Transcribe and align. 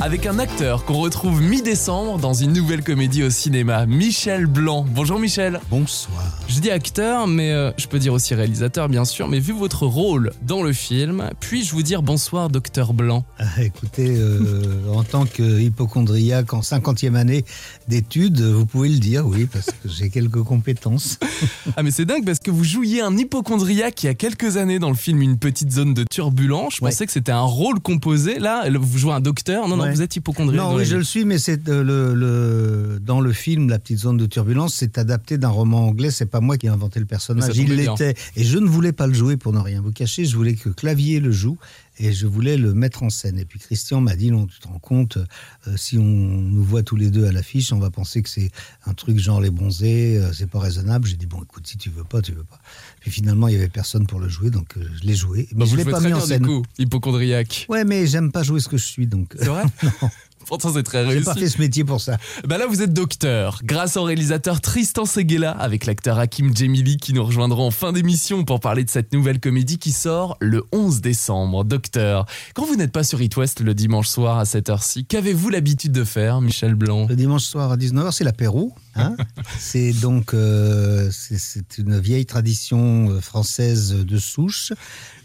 Avec 0.00 0.26
un 0.26 0.38
acteur 0.38 0.84
qu'on 0.84 0.98
retrouve 1.00 1.42
mi-décembre 1.42 2.18
dans 2.18 2.32
une 2.32 2.52
nouvelle 2.52 2.84
comédie 2.84 3.24
au 3.24 3.30
cinéma, 3.30 3.84
Michel 3.84 4.46
Blanc. 4.46 4.86
Bonjour 4.94 5.18
Michel. 5.18 5.60
Bonsoir. 5.70 6.38
Je 6.46 6.60
dis 6.60 6.70
acteur, 6.70 7.26
mais 7.26 7.50
euh, 7.50 7.72
je 7.78 7.88
peux 7.88 7.98
dire 7.98 8.12
aussi 8.12 8.32
réalisateur 8.36 8.88
bien 8.88 9.04
sûr, 9.04 9.26
mais 9.26 9.40
vu 9.40 9.52
votre 9.52 9.86
rôle 9.86 10.30
dans 10.42 10.62
le 10.62 10.72
film, 10.72 11.28
puis-je 11.40 11.72
vous 11.72 11.82
dire 11.82 12.02
bonsoir 12.02 12.48
docteur 12.48 12.94
Blanc? 12.94 13.24
Ah, 13.40 13.60
écoutez, 13.60 14.14
euh, 14.16 14.62
en 14.94 15.02
tant 15.02 15.24
qu'hypochondriaque 15.26 16.54
en 16.54 16.60
50e 16.60 17.16
année 17.16 17.44
d'études, 17.88 18.40
vous 18.40 18.66
pouvez 18.66 18.90
le 18.90 18.98
dire, 18.98 19.26
oui, 19.26 19.46
parce 19.52 19.66
que 19.66 19.88
j'ai 19.88 20.10
quelques 20.10 20.42
compétences. 20.42 21.18
Ah 21.76 21.82
mais 21.82 21.90
c'est 21.90 22.06
dingue 22.06 22.24
parce 22.24 22.38
que 22.40 22.50
vous 22.50 22.64
jouiez 22.64 23.02
un 23.02 23.16
hypochondriaque 23.16 24.02
il 24.02 24.06
y 24.06 24.08
a 24.08 24.14
quelques 24.14 24.56
années 24.56 24.78
dans 24.78 24.88
le 24.88 24.96
film 24.96 25.20
Une 25.22 25.38
petite 25.38 25.70
zone 25.70 25.92
de 25.94 26.02
turbulence. 26.02 26.76
Je 26.76 26.84
Ouais. 26.84 26.90
pensais 26.90 27.04
que 27.06 27.12
c'était 27.12 27.30
un 27.30 27.42
rôle 27.42 27.78
composé. 27.78 28.38
Là, 28.38 28.64
vous 28.70 28.98
jouez 28.98 29.12
un 29.12 29.20
docteur. 29.20 29.68
Non, 29.68 29.76
non, 29.76 29.84
Ouais. 29.84 29.87
Vous 29.94 30.02
êtes 30.02 30.16
hypochondriaque. 30.16 30.62
Non, 30.64 30.74
oui, 30.76 30.84
je 30.84 30.96
le 30.96 31.04
suis, 31.04 31.24
mais 31.24 31.38
c'est 31.38 31.68
euh, 31.68 31.82
le, 31.82 32.14
le- 32.14 32.98
dans 33.00 33.20
le 33.20 33.32
film 33.32 33.68
La 33.68 33.78
petite 33.78 33.98
zone 33.98 34.16
de 34.16 34.26
turbulence, 34.26 34.74
c'est 34.74 34.98
adapté 34.98 35.38
d'un 35.38 35.48
roman 35.48 35.86
anglais. 35.86 36.10
C'est 36.10 36.26
pas 36.26 36.40
moi 36.40 36.56
qui 36.58 36.66
ai 36.66 36.70
inventé 36.70 37.00
le 37.00 37.06
personnage, 37.06 37.56
il 37.56 37.74
l'était. 37.76 38.14
Et 38.36 38.44
je 38.44 38.58
ne 38.58 38.66
voulais 38.66 38.92
pas 38.92 39.06
le 39.06 39.14
jouer 39.14 39.36
pour 39.36 39.52
ne 39.52 39.58
rien 39.60 39.80
vous 39.80 39.92
cacher. 39.92 40.24
Je 40.24 40.36
voulais 40.36 40.54
que 40.54 40.68
Clavier 40.68 41.20
le 41.20 41.32
joue 41.32 41.58
et 41.98 42.12
je 42.12 42.26
voulais 42.26 42.56
le 42.56 42.74
mettre 42.74 43.02
en 43.02 43.10
scène. 43.10 43.38
Et 43.38 43.44
puis 43.44 43.58
Christian 43.58 44.00
m'a 44.00 44.16
dit 44.16 44.30
non, 44.30 44.46
tu 44.46 44.58
te 44.60 44.68
rends 44.68 44.78
compte, 44.78 45.18
euh, 45.66 45.76
si 45.76 45.98
on 45.98 46.02
nous 46.04 46.62
voit 46.62 46.82
tous 46.82 46.96
les 46.96 47.10
deux 47.10 47.26
à 47.26 47.32
l'affiche, 47.32 47.72
on 47.72 47.78
va 47.78 47.90
penser 47.90 48.22
que 48.22 48.28
c'est 48.28 48.50
un 48.86 48.94
truc 48.94 49.18
genre 49.18 49.40
les 49.40 49.50
bronzés, 49.50 50.18
euh, 50.18 50.32
c'est 50.32 50.48
pas 50.48 50.60
raisonnable. 50.60 51.06
J'ai 51.08 51.16
dit 51.16 51.26
bon, 51.26 51.42
écoute, 51.42 51.66
si 51.66 51.76
tu 51.78 51.90
veux 51.90 52.04
pas, 52.04 52.22
tu 52.22 52.32
veux 52.32 52.44
pas. 52.44 52.60
Puis 53.00 53.10
finalement, 53.10 53.48
il 53.48 53.54
y 53.54 53.56
avait 53.56 53.68
personne 53.68 54.06
pour 54.06 54.20
le 54.20 54.28
jouer, 54.28 54.50
donc 54.50 54.76
euh, 54.76 54.88
je 55.00 55.06
l'ai 55.06 55.14
joué. 55.14 55.48
Mais 55.52 55.58
Bah, 55.60 55.64
je 55.70 55.76
l'ai 55.76 55.84
pas 55.84 56.00
mis 56.00 56.12
en 56.12 56.20
scène. 56.20 56.42
du 56.42 56.48
coup, 56.48 56.62
hypochondriaque. 56.78 57.66
Ouais, 57.68 57.84
mais 57.84 58.06
j'aime 58.06 58.32
pas 58.32 58.42
jouer 58.42 58.60
ce 58.60 58.68
que 58.68 58.76
je 58.76 58.84
suis, 58.84 59.06
donc. 59.06 59.34
C'est 59.38 59.46
vrai? 59.46 59.64
Pourtant 60.48 60.72
c'est 60.72 60.82
très 60.82 61.04
J'ai 61.04 61.10
réussi. 61.10 61.24
pas 61.24 61.34
fait 61.34 61.48
ce 61.48 61.58
métier 61.58 61.84
pour 61.84 62.00
ça. 62.00 62.16
Bah 62.46 62.58
là, 62.58 62.66
vous 62.66 62.82
êtes 62.82 62.92
docteur. 62.92 63.60
Grâce 63.64 63.96
au 63.96 64.02
réalisateur 64.02 64.60
Tristan 64.60 65.04
Seguela, 65.04 65.50
avec 65.52 65.84
l'acteur 65.86 66.18
Hakim 66.18 66.56
Djemili 66.56 66.96
qui 66.96 67.12
nous 67.12 67.24
rejoindront 67.24 67.66
en 67.66 67.70
fin 67.70 67.92
d'émission 67.92 68.44
pour 68.44 68.60
parler 68.60 68.82
de 68.84 68.90
cette 68.90 69.12
nouvelle 69.12 69.40
comédie 69.40 69.78
qui 69.78 69.92
sort 69.92 70.36
le 70.40 70.64
11 70.72 71.00
décembre. 71.00 71.64
Docteur, 71.64 72.24
quand 72.54 72.64
vous 72.64 72.76
n'êtes 72.76 72.92
pas 72.92 73.04
sur 73.04 73.20
It 73.20 73.36
West 73.36 73.60
le 73.60 73.74
dimanche 73.74 74.08
soir 74.08 74.38
à 74.38 74.44
cette 74.46 74.70
heure-ci, 74.70 75.04
qu'avez-vous 75.04 75.50
l'habitude 75.50 75.92
de 75.92 76.04
faire, 76.04 76.40
Michel 76.40 76.74
Blanc? 76.74 77.06
Le 77.08 77.16
dimanche 77.16 77.44
soir 77.44 77.70
à 77.72 77.76
19h, 77.76 78.12
c'est 78.12 78.24
l'apéro. 78.24 78.72
Hein 78.96 79.16
c'est 79.58 79.92
donc 79.92 80.34
euh, 80.34 81.10
c'est- 81.12 81.38
c'est 81.38 81.78
une 81.78 81.98
vieille 82.00 82.26
tradition 82.26 83.10
euh, 83.10 83.20
française 83.20 83.92
de 83.94 84.18
souche 84.18 84.72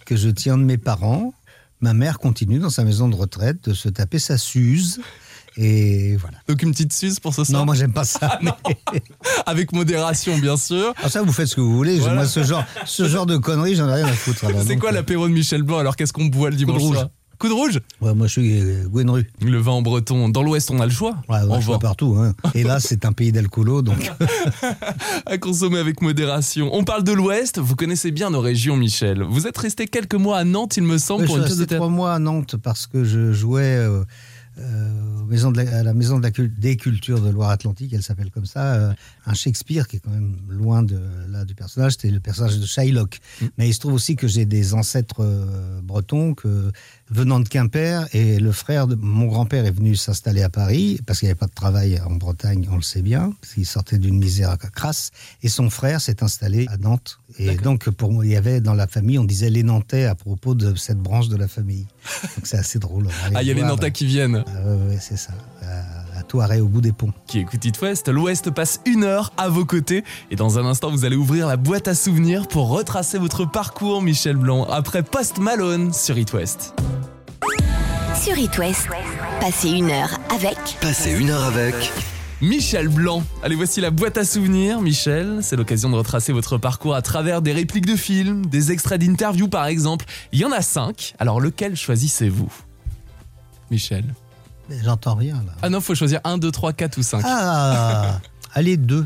que 0.06 0.16
je 0.16 0.30
tiens 0.30 0.58
de 0.58 0.64
mes 0.64 0.78
parents. 0.78 1.34
Ma 1.84 1.94
mère 1.94 2.18
continue 2.18 2.60
dans 2.60 2.70
sa 2.70 2.86
maison 2.86 3.10
de 3.10 3.16
retraite 3.16 3.68
de 3.70 3.74
se 3.74 3.90
taper 3.90 4.18
sa 4.18 4.38
suze. 4.38 5.02
Et 5.58 6.16
voilà. 6.16 6.38
Donc 6.48 6.62
une 6.64 6.72
petite 6.72 6.94
suze 6.94 7.20
pour 7.20 7.34
ce 7.36 7.44
soir 7.44 7.60
Non, 7.60 7.66
moi 7.66 7.76
j'aime 7.76 7.92
pas 7.92 8.06
ça. 8.06 8.40
mais- 8.42 9.02
Avec 9.46 9.74
modération, 9.74 10.38
bien 10.38 10.56
sûr. 10.56 10.94
Ah, 11.04 11.10
ça, 11.10 11.22
vous 11.22 11.34
faites 11.34 11.48
ce 11.48 11.56
que 11.56 11.62
vous 11.62 11.76
voulez. 11.76 12.00
Voilà. 12.00 12.16
Moi, 12.16 12.26
ce 12.26 12.42
genre, 12.44 12.64
ce 12.86 13.08
genre 13.10 13.26
de 13.26 13.36
conneries, 13.36 13.76
j'en 13.76 13.90
ai 13.90 13.96
rien 13.96 14.08
à 14.08 14.14
foutre. 14.14 14.46
alors, 14.46 14.64
C'est 14.66 14.78
quoi 14.78 14.90
euh, 14.92 14.94
l'apéro 14.94 15.28
de 15.28 15.34
Michel 15.34 15.62
Blanc 15.64 15.78
Alors 15.78 15.98
qu'est-ce 15.98 16.14
qu'on 16.14 16.26
boit 16.26 16.50
le 16.50 16.56
dimanche 16.56 16.82
rouge. 16.82 16.96
soir? 16.96 17.10
Coup 17.44 17.50
de 17.50 17.54
rouge 17.54 17.82
ouais, 18.00 18.14
Moi, 18.16 18.28
je 18.28 18.32
suis 18.32 18.62
euh, 18.62 18.88
Gwenru. 18.88 19.30
Le 19.42 19.58
vin 19.58 19.74
en 19.74 19.82
breton. 19.82 20.30
Dans 20.30 20.44
l'Ouest, 20.44 20.72
on 20.72 20.80
a 20.80 20.86
le 20.86 20.94
choix. 20.94 21.18
Ouais, 21.28 21.42
ouais, 21.42 21.48
on 21.50 21.60
va 21.60 21.78
partout. 21.78 22.16
Hein. 22.18 22.34
Et 22.56 22.64
là, 22.64 22.80
c'est 22.80 23.04
un 23.04 23.12
pays 23.12 23.34
d'alcoolo, 23.34 23.82
donc 23.82 24.10
à 25.26 25.38
consommer 25.38 25.80
avec 25.80 26.02
modération. 26.02 26.70
On 26.72 26.86
parle 26.86 27.04
de 27.04 27.12
l'Ouest. 27.12 27.60
Vous 27.60 27.76
connaissez 27.76 28.12
bien 28.12 28.30
nos 28.30 28.40
régions, 28.40 28.78
Michel. 28.78 29.24
Vous 29.24 29.46
êtes 29.46 29.58
resté 29.58 29.88
quelques 29.88 30.16
mois 30.16 30.38
à 30.38 30.46
Nantes, 30.46 30.78
il 30.78 30.84
me 30.84 30.98
semble, 30.98 31.26
pour 31.26 31.36
je 31.36 31.42
une 31.42 31.46
pièce 31.48 31.58
de 31.58 31.66
théâtre. 31.66 31.82
trois 31.82 31.94
mois 31.94 32.14
à 32.14 32.20
Nantes 32.20 32.56
parce 32.56 32.88
que 32.88 33.04
je 33.04 33.34
jouais 33.34 33.76
euh, 33.76 34.06
euh, 34.60 35.52
de 35.52 35.58
la- 35.58 35.78
à 35.80 35.84
la 35.84 35.94
maison 35.94 36.20
de 36.20 36.24
la 36.24 36.32
des 36.48 36.78
cultures 36.78 37.20
de 37.20 37.30
Loire-Atlantique, 37.30 37.92
elle 37.94 38.04
s'appelle 38.04 38.30
comme 38.30 38.46
ça, 38.46 38.76
euh, 38.76 38.94
un 39.26 39.34
Shakespeare 39.34 39.88
qui 39.88 39.96
est 39.96 40.00
quand 40.00 40.12
même 40.12 40.38
loin 40.48 40.84
de 40.84 41.00
là 41.30 41.44
du 41.44 41.56
personnage, 41.56 41.94
c'était 41.94 42.12
le 42.12 42.20
personnage 42.20 42.60
de 42.60 42.66
Shylock. 42.66 43.20
Mm. 43.42 43.46
Mais 43.58 43.68
il 43.70 43.74
se 43.74 43.80
trouve 43.80 43.94
aussi 43.94 44.16
que 44.16 44.28
j'ai 44.28 44.46
des 44.46 44.74
ancêtres 44.74 45.22
euh, 45.22 45.82
bretons 45.82 46.36
que 46.36 46.72
venant 47.14 47.40
de 47.40 47.48
Quimper 47.48 48.08
et 48.14 48.40
le 48.40 48.52
frère 48.52 48.88
de 48.88 48.96
mon 48.96 49.26
grand-père 49.26 49.66
est 49.66 49.72
venu 49.72 49.96
s'installer 49.96 50.42
à 50.42 50.50
Paris 50.50 51.00
parce 51.06 51.20
qu'il 51.20 51.28
n'y 51.28 51.32
avait 51.32 51.40
pas 51.40 51.48
de 51.48 51.54
travail 51.54 52.02
en 52.06 52.16
Bretagne, 52.16 52.68
on 52.72 52.76
le 52.76 52.82
sait 52.82 53.02
bien, 53.02 53.34
parce 53.40 53.54
qu'il 53.54 53.66
sortait 53.66 53.98
d'une 53.98 54.18
misère 54.18 54.58
crasse 54.74 55.12
et 55.44 55.50
son 55.50 55.70
frère 55.70 56.02
s'est 56.02 56.24
installé 56.24 56.66
à 56.70 56.78
Nantes. 56.78 57.20
Et 57.38 57.56
donc 57.56 57.90
pour 57.90 58.12
moi, 58.12 58.26
il 58.26 58.32
y 58.32 58.36
avait 58.36 58.62
dans 58.62 58.74
la 58.74 58.88
famille, 58.88 59.20
on 59.20 59.24
disait 59.24 59.50
les 59.50 59.64
Nantais 59.64 60.06
à 60.06 60.16
propos 60.16 60.56
de 60.56 60.76
cette 60.76 61.00
branche 61.00 61.30
de 61.30 61.38
la 61.38 61.48
famille. 61.48 61.88
Donc 62.36 62.46
c'est 62.46 62.58
assez 62.58 62.80
drôle. 62.80 63.08
Ah, 63.34 63.42
il 63.42 63.48
y 63.48 63.52
a 63.52 63.54
les. 63.54 63.64
Nantais 63.64 63.92
qui 63.92 64.06
viennent. 64.06 64.44
Ah, 64.46 64.76
ouais, 64.88 64.98
c'est 65.00 65.18
ça. 65.18 65.34
À, 65.62 66.20
à 66.20 66.60
au 66.62 66.68
bout 66.68 66.82
des 66.82 66.92
ponts. 66.92 67.14
qui 67.28 67.40
écoute 67.40 67.64
It 67.64 67.80
West, 67.82 68.08
l'Ouest 68.08 68.52
passe 68.52 68.82
une 68.86 69.04
heure 69.04 69.34
à 69.38 69.50
vos 69.50 69.66
côtés. 69.66 70.04
Et 70.32 70.36
dans 70.36 70.58
un 70.58 70.66
instant, 70.66 70.90
vous 70.90 71.06
allez 71.06 71.16
ouvrir 71.16 71.48
la 71.48 71.58
boîte 71.58 71.88
à 71.88 71.96
souvenirs 71.96 72.48
pour 72.48 72.70
retracer 72.70 73.18
votre 73.18 73.46
parcours, 73.46 74.02
Michel 74.02 74.38
Blanc, 74.38 74.66
après 74.66 75.04
Post 75.04 75.38
Malone 75.38 75.94
sur 75.94 76.18
It 76.18 76.34
West. 76.34 76.74
Sur 78.24 78.38
It 78.38 78.58
West, 78.58 78.88
passez 79.42 79.70
une 79.70 79.92
heure 79.92 80.18
avec 80.34 80.56
Passez 80.80 81.12
une 81.12 81.30
heure 81.30 81.44
avec. 81.44 81.92
Michel 82.42 82.88
Blanc. 82.88 83.22
Allez, 83.44 83.56
voici 83.56 83.82
la 83.82 83.92
boîte 83.92 84.18
à 84.18 84.24
souvenirs, 84.24 84.80
Michel. 84.80 85.40
C'est 85.42 85.58
l'occasion 85.58 85.90
de 85.90 85.96
retracer 85.96 86.32
votre 86.32 86.58
parcours 86.58 86.96
à 86.96 87.02
travers 87.02 87.42
des 87.42 87.52
répliques 87.52 87.86
de 87.86 87.98
films, 87.98 88.46
des 88.46 88.72
extraits 88.72 89.02
d'interviews 89.02 89.50
par 89.50 89.66
exemple. 89.66 90.06
Il 90.32 90.40
y 90.40 90.46
en 90.46 90.54
a 90.54 90.62
cinq. 90.62 91.16
Alors 91.20 91.42
lequel 91.42 91.76
choisissez-vous? 91.76 92.52
Michel. 93.70 94.06
Mais 94.70 94.78
J'entends 94.82 95.16
rien 95.16 95.36
là. 95.46 95.52
Ah 95.62 95.70
non, 95.70 95.82
faut 95.82 95.94
choisir 95.96 96.22
1, 96.24 96.38
2, 96.38 96.50
3, 96.50 96.72
4 96.72 96.98
ou 96.98 97.04
5. 97.04 97.24
Ah 97.26 98.20
Allez, 98.54 98.78
deux. 98.78 99.06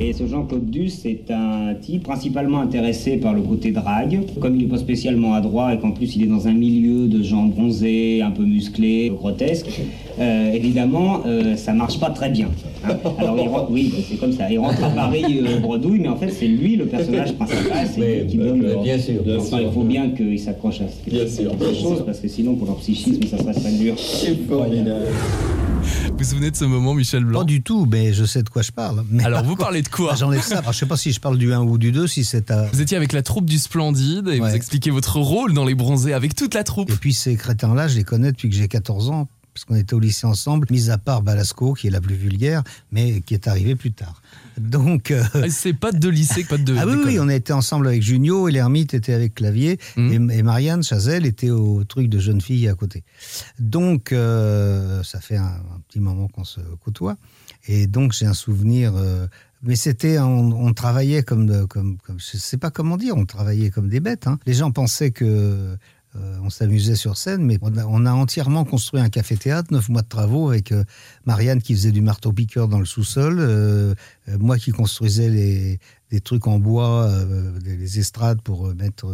Et 0.00 0.12
ce 0.12 0.26
Jean-Claude 0.28 0.70
Duss 0.70 1.04
est 1.06 1.28
un 1.32 1.74
type 1.74 2.04
principalement 2.04 2.60
intéressé 2.60 3.16
par 3.16 3.34
le 3.34 3.42
côté 3.42 3.72
drague. 3.72 4.20
Comme 4.40 4.54
il 4.54 4.62
n'est 4.62 4.68
pas 4.68 4.78
spécialement 4.78 5.34
adroit 5.34 5.74
et 5.74 5.78
qu'en 5.78 5.90
plus 5.90 6.14
il 6.14 6.22
est 6.22 6.26
dans 6.26 6.46
un 6.46 6.52
milieu 6.52 7.08
de 7.08 7.20
gens 7.20 7.44
bronzés, 7.46 8.22
un 8.22 8.30
peu 8.30 8.44
musclés, 8.44 9.10
grotesques, 9.12 9.80
euh, 10.20 10.52
évidemment, 10.52 11.22
euh, 11.26 11.56
ça 11.56 11.72
marche 11.72 11.98
pas 11.98 12.10
très 12.10 12.30
bien. 12.30 12.46
hein. 12.84 12.94
Alors 13.18 13.36
il 13.42 13.48
rentre, 13.48 13.72
oui, 13.72 13.90
bah, 13.92 13.98
c'est 14.08 14.16
comme 14.20 14.30
ça. 14.32 14.48
Il 14.48 14.60
rentre 14.60 14.84
à 14.84 14.90
Paris 14.90 15.40
euh, 15.44 15.58
bredouille, 15.58 15.98
mais 15.98 16.08
en 16.08 16.16
fait 16.16 16.30
c'est 16.30 16.46
lui 16.46 16.76
le 16.76 16.86
personnage 16.86 17.32
principal, 17.32 17.88
c'est 17.92 18.20
lui 18.20 18.26
qui 18.28 18.36
donne. 18.36 18.62
le- 18.62 18.76
bien 18.84 18.98
sûr, 18.98 19.20
bien 19.24 19.38
Enfin, 19.38 19.58
sûr. 19.58 19.66
il 19.66 19.72
faut 19.72 19.82
bien 19.82 20.10
qu'il 20.10 20.38
s'accroche 20.38 20.80
à 20.80 20.84
ce- 20.88 21.10
Bien 21.10 21.26
sûr, 21.26 21.50
quelque 21.58 21.72
bien 21.72 21.82
chose, 21.82 22.04
parce 22.06 22.20
que 22.20 22.28
sinon 22.28 22.54
pour 22.54 22.68
leur 22.68 22.76
psychisme 22.76 23.22
ça 23.24 23.36
serait 23.38 23.52
très 23.52 23.72
dur. 23.72 23.94
C'est 23.98 24.36
formidable. 24.48 25.06
Vous 26.10 26.18
vous 26.18 26.24
souvenez 26.24 26.50
de 26.50 26.56
ce 26.56 26.64
moment, 26.64 26.94
Michel 26.94 27.24
Blanc 27.24 27.40
Pas 27.40 27.44
du 27.44 27.62
tout, 27.62 27.86
mais 27.90 28.12
je 28.12 28.24
sais 28.24 28.42
de 28.42 28.48
quoi 28.48 28.62
je 28.62 28.72
parle. 28.72 29.04
Mais 29.10 29.24
Alors, 29.24 29.44
vous 29.44 29.56
parlez 29.56 29.82
de 29.82 29.88
quoi 29.88 30.10
Ah, 30.12 30.16
J'enlève 30.16 30.42
ça. 30.42 30.58
Alors, 30.58 30.72
je 30.72 30.78
sais 30.78 30.86
pas 30.86 30.96
si 30.96 31.12
je 31.12 31.20
parle 31.20 31.38
du 31.38 31.52
1 31.52 31.60
ou 31.60 31.78
du 31.78 31.92
2, 31.92 32.06
si 32.06 32.24
c'est 32.24 32.50
à... 32.50 32.66
Vous 32.72 32.80
étiez 32.80 32.96
avec 32.96 33.12
la 33.12 33.22
troupe 33.22 33.46
du 33.46 33.58
Splendide 33.58 34.28
et 34.28 34.40
vous 34.40 34.46
expliquez 34.46 34.90
votre 34.90 35.18
rôle 35.18 35.52
dans 35.52 35.64
Les 35.64 35.74
Bronzés 35.74 36.12
avec 36.12 36.34
toute 36.34 36.54
la 36.54 36.64
troupe. 36.64 36.90
Et 36.90 36.96
puis 36.96 37.14
ces 37.14 37.36
crétins-là, 37.36 37.88
je 37.88 37.96
les 37.96 38.04
connais 38.04 38.32
depuis 38.32 38.48
que 38.48 38.56
j'ai 38.56 38.68
14 38.68 39.10
ans, 39.10 39.28
parce 39.58 39.64
qu'on 39.64 39.74
était 39.74 39.94
au 39.94 39.98
lycée 39.98 40.24
ensemble, 40.24 40.68
mis 40.70 40.88
à 40.90 40.98
part 40.98 41.20
Balasco, 41.22 41.74
qui 41.74 41.88
est 41.88 41.90
la 41.90 42.00
plus 42.00 42.14
vulgaire, 42.14 42.62
mais 42.92 43.22
qui 43.22 43.34
est 43.34 43.48
arrivé 43.48 43.74
plus 43.74 43.90
tard. 43.92 44.22
Donc... 44.56 45.10
euh, 45.10 45.24
Ah, 45.34 45.50
C'est 45.50 45.72
pas 45.72 45.90
de 45.90 46.08
lycée, 46.08 46.44
pas 46.44 46.58
de. 46.58 46.76
Ah 46.78 46.86
oui, 46.86 46.94
oui, 47.04 47.18
on 47.20 47.28
était 47.28 47.52
ensemble 47.52 47.88
avec 47.88 48.00
Junio, 48.02 48.46
et 48.48 48.52
l'ermite 48.52 48.94
était 48.94 49.14
avec 49.14 49.34
Clavier, 49.34 49.78
Mhm. 49.96 50.30
et, 50.30 50.38
et 50.38 50.42
Marianne 50.44 50.84
Chazelle 50.84 51.26
était 51.26 51.50
au 51.50 51.82
truc 51.82 52.08
de 52.08 52.20
jeune 52.20 52.40
fille 52.40 52.68
à 52.68 52.74
côté. 52.74 53.02
Donc, 53.58 54.12
euh, 54.12 55.02
ça 55.02 55.20
fait 55.20 55.36
un, 55.36 55.44
un 55.46 55.80
petit 55.88 55.98
moment 55.98 56.28
qu'on 56.28 56.44
se 56.44 56.60
côtoie. 56.84 57.16
Et 57.66 57.88
donc, 57.88 58.12
j'ai 58.12 58.26
un 58.26 58.34
souvenir. 58.34 58.92
euh, 58.94 59.26
mais 59.64 59.74
c'était, 59.74 60.20
on, 60.20 60.52
on 60.52 60.72
travaillait 60.72 61.24
comme, 61.24 61.66
comme, 61.66 61.98
comme, 61.98 62.20
je 62.20 62.36
sais 62.38 62.58
pas 62.58 62.70
comment 62.70 62.96
dire, 62.96 63.16
on 63.16 63.26
travaillait 63.26 63.70
comme 63.70 63.88
des 63.88 63.98
bêtes. 63.98 64.28
hein. 64.28 64.38
Les 64.46 64.54
gens 64.54 64.70
pensaient 64.70 65.10
que 65.10 65.76
euh, 66.20 66.38
on 66.42 66.50
s'amusait 66.50 66.96
sur 66.96 67.16
scène, 67.16 67.44
mais 67.44 67.58
on 67.62 67.76
a, 67.76 67.84
on 67.84 68.06
a 68.06 68.12
entièrement 68.12 68.64
construit 68.64 69.00
un 69.00 69.08
café-théâtre, 69.08 69.72
neuf 69.72 69.88
mois 69.88 70.02
de 70.02 70.08
travaux 70.08 70.50
avec 70.50 70.72
euh, 70.72 70.84
Marianne 71.26 71.60
qui 71.60 71.74
faisait 71.74 71.92
du 71.92 72.00
marteau-piqueur 72.00 72.68
dans 72.68 72.78
le 72.78 72.86
sous-sol, 72.86 73.38
euh, 73.40 73.94
moi 74.38 74.58
qui 74.58 74.70
construisais 74.70 75.28
les, 75.28 76.20
trucs 76.20 76.46
en 76.46 76.58
bois, 76.58 77.10
les 77.64 77.98
estrades 77.98 78.40
pour 78.40 78.74
mettre 78.74 79.06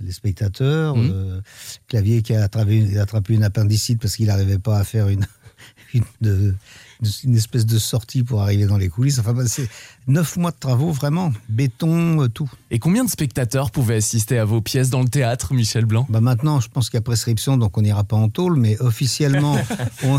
les 0.00 0.12
spectateurs, 0.12 0.94
euh, 0.96 1.40
Clavier 1.88 2.22
qui 2.22 2.34
a 2.34 2.44
attrapé 2.44 3.34
une 3.34 3.44
appendicite 3.44 4.00
parce 4.00 4.16
qu'il 4.16 4.26
n'arrivait 4.26 4.58
pas 4.58 4.78
à 4.78 4.84
faire 4.84 5.08
une, 5.08 5.26
une, 5.94 7.36
espèce 7.36 7.66
de 7.66 7.78
sortie 7.78 8.22
pour 8.22 8.42
arriver 8.42 8.66
dans 8.66 8.76
les 8.76 8.88
coulisses. 8.88 9.18
Enfin, 9.18 9.32
bah, 9.32 9.44
c'est 9.46 9.68
neuf 10.06 10.36
mois 10.36 10.50
de 10.50 10.56
travaux, 10.58 10.92
vraiment, 10.92 11.32
béton, 11.48 12.22
euh, 12.22 12.28
tout. 12.28 12.50
Et 12.70 12.78
combien 12.78 13.04
de 13.04 13.10
spectateurs 13.10 13.70
pouvaient 13.70 13.96
assister 13.96 14.38
à 14.38 14.44
vos 14.44 14.60
pièces 14.60 14.90
dans 14.90 15.02
le 15.02 15.08
théâtre, 15.08 15.54
Michel 15.54 15.84
Blanc? 15.86 16.06
Bah 16.08 16.20
maintenant, 16.20 16.60
je 16.60 16.68
pense 16.68 16.90
qu'il 16.90 16.96
y 16.96 16.98
a 16.98 17.02
prescription, 17.02 17.56
donc 17.56 17.76
on 17.78 17.82
n'ira 17.82 18.04
pas 18.04 18.16
en 18.16 18.28
tôle, 18.28 18.56
mais 18.56 18.78
officiellement, 18.80 19.58
on, 20.04 20.18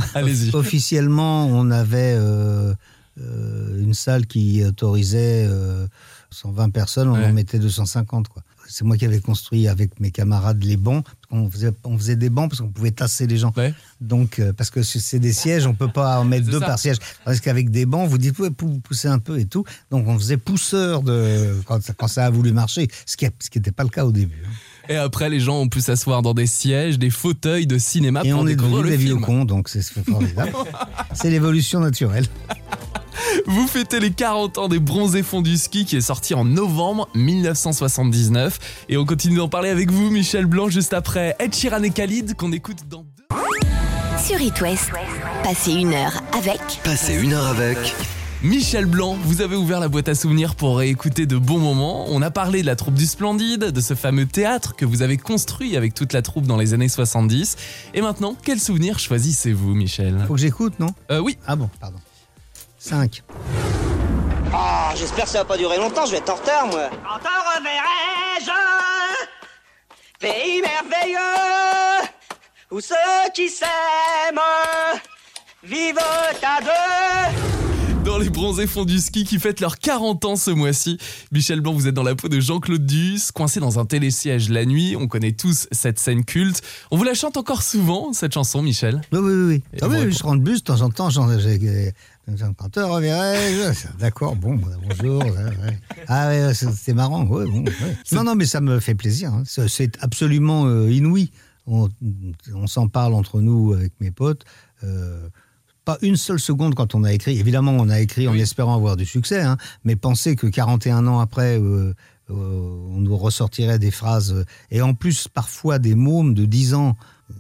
officiellement, 0.54 1.48
on 1.48 1.72
avait 1.72 2.16
euh, 2.18 2.74
euh, 3.20 3.82
une 3.82 3.94
salle 3.94 4.26
qui 4.26 4.64
autorisait 4.64 5.46
euh, 5.48 5.86
120 6.32 6.70
personnes, 6.70 7.10
on 7.10 7.14
Ouais. 7.16 7.26
en 7.26 7.34
mettait 7.34 7.60
250, 7.60 8.30
quoi. 8.30 8.42
C'est 8.72 8.84
moi 8.86 8.98
qui 8.98 9.06
avais 9.06 9.20
construit 9.20 9.68
avec 9.68 10.00
mes 10.00 10.10
camarades 10.12 10.64
les 10.64 10.78
bancs. 10.78 11.06
On 11.30 11.50
faisait, 11.50 11.72
on 11.84 11.98
faisait 11.98 12.16
des 12.16 12.30
bancs 12.30 12.50
parce 12.50 12.62
qu'on 12.62 12.70
pouvait 12.70 12.92
tasser 12.92 13.28
les 13.28 13.38
gens. 13.38 13.54
Ouais. 13.58 13.74
Donc, 14.00 14.40
euh, 14.40 14.54
parce 14.54 14.70
que 14.70 14.82
c'est 14.84 15.20
des 15.20 15.34
sièges, 15.34 15.66
on 15.68 15.74
peut 15.74 15.92
pas 15.92 16.20
en 16.20 16.26
mettre 16.26 16.48
deux 16.48 16.60
ça. 16.60 16.66
par 16.66 16.80
siège. 16.80 16.98
Parce 17.26 17.40
qu'avec 17.40 17.70
des 17.70 17.86
bancs, 17.86 18.10
vous 18.10 18.18
dites, 18.18 18.36
vous 18.38 18.50
pouvez 18.52 18.80
pousser 18.80 19.08
un 19.08 19.20
peu 19.20 19.40
et 19.40 19.46
tout. 19.46 19.64
Donc, 19.92 20.08
on 20.08 20.18
faisait 20.18 20.38
pousseur 20.38 21.04
de, 21.04 21.62
quand, 21.66 21.82
ça- 21.84 21.94
quand 21.94 22.08
ça 22.08 22.26
a 22.26 22.30
voulu 22.30 22.52
marcher, 22.52 22.88
ce 23.06 23.16
qui 23.18 23.26
n'était 23.26 23.72
pas 23.72 23.84
le 23.84 23.90
cas 23.90 24.06
au 24.06 24.12
début. 24.12 24.42
hein. 24.46 24.50
Et 24.90 24.96
après, 24.96 25.30
les 25.30 25.40
gens 25.40 25.60
ont 25.62 25.70
pu 25.70 25.80
s'asseoir 25.80 26.22
dans 26.22 26.34
des 26.34 26.48
sièges, 26.48 26.98
des 27.00 27.12
fauteuils 27.12 27.68
de 27.68 27.78
cinéma 27.78 28.22
Et 28.26 28.32
pour 28.32 28.40
on 28.42 28.48
est 28.48 28.56
devenus 28.56 28.84
des 28.90 28.98
vieux 28.98 29.16
cons, 29.18 29.46
donc 29.46 29.70
c'est 29.70 29.82
formidable. 29.84 30.52
c'est 31.14 31.30
l'évolution 31.30 31.80
naturelle. 31.80 32.26
Vous 33.46 33.68
fêtez 33.68 34.00
les 34.00 34.12
40 34.12 34.58
ans 34.58 34.68
des 34.68 34.80
bronzés 34.80 35.24
fonds 35.24 35.42
du 35.42 35.58
ski 35.58 35.86
qui 35.86 35.96
est 35.98 36.02
sorti 36.02 36.34
en 36.34 36.46
novembre 36.46 37.08
1979. 37.16 38.60
Et 38.90 38.98
on 38.98 39.06
continue 39.06 39.38
d'en 39.38 39.50
parler 39.50 39.70
avec 39.70 39.92
vous, 39.92 40.10
Michel 40.10 40.46
Blanc, 40.46 40.70
juste 40.70 40.94
après 40.94 41.36
Ed 41.40 41.54
Sheeran 41.56 41.84
et 41.84 41.92
Khalid 41.92 42.36
qu'on 42.36 42.52
écoute 42.52 42.88
dans 42.90 43.04
deux. 43.04 43.38
Sur 44.24 44.40
It 44.40 44.60
West, 44.62 44.92
passez 45.44 45.72
une 45.72 45.94
heure 45.94 46.22
avec 46.38 46.60
Passez 46.84 47.16
une 47.16 47.34
heure 47.34 47.48
avec. 47.48 47.78
Michel 48.44 48.86
Blanc, 48.88 49.18
vous 49.24 49.42
avez 49.42 49.56
ouvert 49.56 49.80
la 49.80 49.88
boîte 49.88 50.10
à 50.10 50.16
souvenirs 50.16 50.56
pour 50.56 50.78
réécouter 50.80 51.28
de 51.28 51.38
bons 51.38 51.60
moments. 51.60 52.06
On 52.10 52.22
a 52.24 52.32
parlé 52.32 52.62
de 52.62 52.66
la 52.66 52.76
troupe 52.76 52.96
du 52.96 53.06
Splendide, 53.06 53.66
de 53.66 53.82
ce 53.82 53.94
fameux 53.94 54.26
théâtre 54.26 54.76
que 54.76 54.84
vous 54.84 55.04
avez 55.04 55.18
construit 55.18 55.78
avec 55.78 55.94
toute 55.94 56.12
la 56.14 56.24
troupe 56.24 56.48
dans 56.48 56.58
les 56.58 56.74
années 56.74 56.90
70. 56.90 57.56
Et 57.94 58.02
maintenant, 58.02 58.36
quel 58.44 58.60
souvenir 58.60 58.98
choisissez-vous, 58.98 59.76
Michel? 59.76 60.24
Faut 60.28 60.34
que 60.34 60.40
j'écoute, 60.40 60.80
non? 60.80 60.90
Euh, 61.12 61.20
Oui, 61.20 61.38
Ah 61.46 61.56
bon, 61.56 61.70
pardon. 61.80 61.98
5. 62.82 63.22
Ah, 64.52 64.92
j'espère 64.96 65.26
que 65.26 65.30
ça 65.30 65.38
va 65.40 65.46
pas 65.46 65.58
durer 65.58 65.78
longtemps, 65.78 66.08
je 66.08 66.12
vais 66.12 66.18
être 66.18 66.32
en 66.32 66.36
retard, 66.36 66.66
moi. 66.66 66.90
Quand 66.90 67.20
te 67.20 67.60
reverrai-je 67.60 68.52
Pays 70.20 70.62
merveilleux 70.62 72.10
Où 72.72 72.82
ceux 72.82 72.96
qui 73.36 73.50
s'aiment 73.50 74.40
Vivent 75.64 76.00
à 76.00 76.62
deux 76.62 77.61
les 78.22 78.30
bronzés 78.30 78.68
fonds 78.68 78.86
du 78.86 79.00
ski 79.00 79.24
qui 79.24 79.40
fêtent 79.40 79.60
leurs 79.62 79.80
40 79.80 80.26
ans 80.26 80.36
ce 80.36 80.52
mois-ci. 80.52 80.98
Michel 81.32 81.60
Blanc, 81.62 81.74
vous 81.74 81.88
êtes 81.88 81.96
dans 81.96 82.04
la 82.04 82.14
peau 82.16 82.30
de 82.30 82.40
Jean-Claude 82.40 82.86
Duss, 82.86 83.32
coincé 83.32 83.60
dans 83.60 83.80
un 83.80 83.86
télésiège 83.86 84.50
la 84.50 84.66
nuit. 84.66 84.96
On 84.96 85.08
connaît 85.08 85.32
tous 85.32 85.68
cette 85.72 86.00
scène 86.00 86.24
culte. 86.24 86.62
On 86.92 86.98
vous 86.98 87.04
la 87.04 87.14
chante 87.16 87.38
encore 87.38 87.64
souvent, 87.64 88.14
cette 88.14 88.34
chanson, 88.34 88.62
Michel 88.62 89.02
Oui, 89.12 89.20
oui, 89.22 89.34
oui. 89.48 89.64
Ah 89.82 89.88
oui, 89.90 90.12
je 90.12 90.24
rentre 90.24 90.42
bus 90.44 90.60
de 90.60 90.66
temps 90.66 90.82
en 90.82 90.90
temps. 90.90 91.10
j'en- 91.10 91.38
j'ai- 91.40 91.94
Quand 92.58 92.70
te 92.70 92.80
reverrai-je 92.80 93.88
D'accord, 94.00 94.36
bon, 94.36 94.56
bah, 94.56 94.68
bonjour. 94.88 95.24
Ah 96.08 96.28
ouais, 96.28 96.54
c'est 96.54 96.72
c'est 96.72 96.94
marrant. 96.94 97.26
ouais, 97.26 97.46
bon, 97.46 97.64
ouais. 97.66 97.98
Non, 98.12 98.24
non, 98.24 98.36
mais 98.36 98.46
ça 98.46 98.62
me 98.62 98.80
fait 98.80 98.96
plaisir. 98.96 99.34
hein. 99.34 99.44
C'est 99.46 99.98
absolument 100.02 100.66
euh, 100.68 100.92
inouï. 100.92 101.32
On, 101.68 101.90
on 102.54 102.68
s'en 102.68 102.88
parle 102.88 103.14
entre 103.14 103.42
nous 103.42 103.74
avec 103.74 103.94
mes 104.00 104.12
potes. 104.12 104.44
euh, 104.84 105.28
pas 105.86 105.98
une 106.02 106.16
seule 106.18 106.40
seconde 106.40 106.76
quand 106.76 106.96
on 106.96 107.04
a 107.04 107.12
écrit. 107.14 107.40
Évidemment, 107.40 107.72
on 107.78 107.90
a 107.90 108.00
écrit 108.00 108.28
en 108.28 108.34
Oui. 108.34 108.42
espérant 108.42 108.76
avoir 108.76 108.96
du 108.98 109.06
succès, 109.06 109.42
hein, 109.42 109.58
mais 109.84 109.96
penser 109.96 110.36
que 110.36 110.48
41 110.48 111.08
ans 111.08 111.20
après, 111.20 111.60
euh, 111.60 111.94
euh, 112.30 112.34
on 112.92 113.00
nous 113.02 113.18
ressortirait 113.18 113.80
des 113.80 113.92
phrases, 113.92 114.32
euh, 114.34 114.46
et 114.70 114.82
en 114.82 114.94
plus 114.94 115.28
parfois 115.28 115.80
des 115.80 115.96
mômes 115.96 116.34
de 116.34 116.46
10 116.46 116.74
ans 116.76 116.96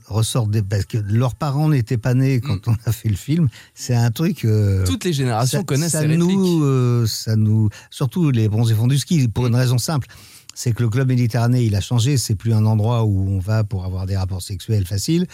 ressortent 0.07 0.51
des... 0.51 0.61
Parce 0.61 0.85
que 0.85 0.97
leurs 0.97 1.35
parents 1.35 1.67
n'étaient 1.69 1.97
pas 1.97 2.13
nés 2.13 2.39
quand 2.39 2.67
on 2.67 2.75
a 2.85 2.91
fait 2.91 3.09
le 3.09 3.15
film. 3.15 3.49
C'est 3.73 3.93
un 3.95 4.09
truc... 4.09 4.45
euh, 4.45 4.85
Toutes 4.85 5.03
les 5.03 5.13
générations 5.13 5.59
ça, 5.59 5.63
connaissent 5.65 5.91
ça 5.91 6.01
ces 6.01 6.17
nous, 6.17 6.63
euh, 6.63 7.05
ça 7.07 7.35
nous, 7.35 7.69
surtout 7.89 8.31
les 8.31 8.47
bronzés 8.47 8.73
fonds 8.73 8.87
du 8.87 8.97
ski, 8.97 9.27
pour 9.27 9.47
une 9.47 9.55
raison 9.55 9.77
simple, 9.77 10.07
c'est 10.53 10.73
que 10.73 10.83
le 10.83 10.89
club 10.89 11.07
Méditerranée, 11.07 11.63
il 11.63 11.75
a 11.75 11.81
changé. 11.81 12.17
C'est 12.17 12.35
plus 12.35 12.53
un 12.53 12.65
endroit 12.65 13.03
où 13.05 13.27
on 13.29 13.39
va 13.39 13.63
pour 13.63 13.85
avoir 13.85 14.05
des 14.05 14.17
rapports 14.17 14.41
sexuels 14.41 14.85
faciles. 14.85 15.25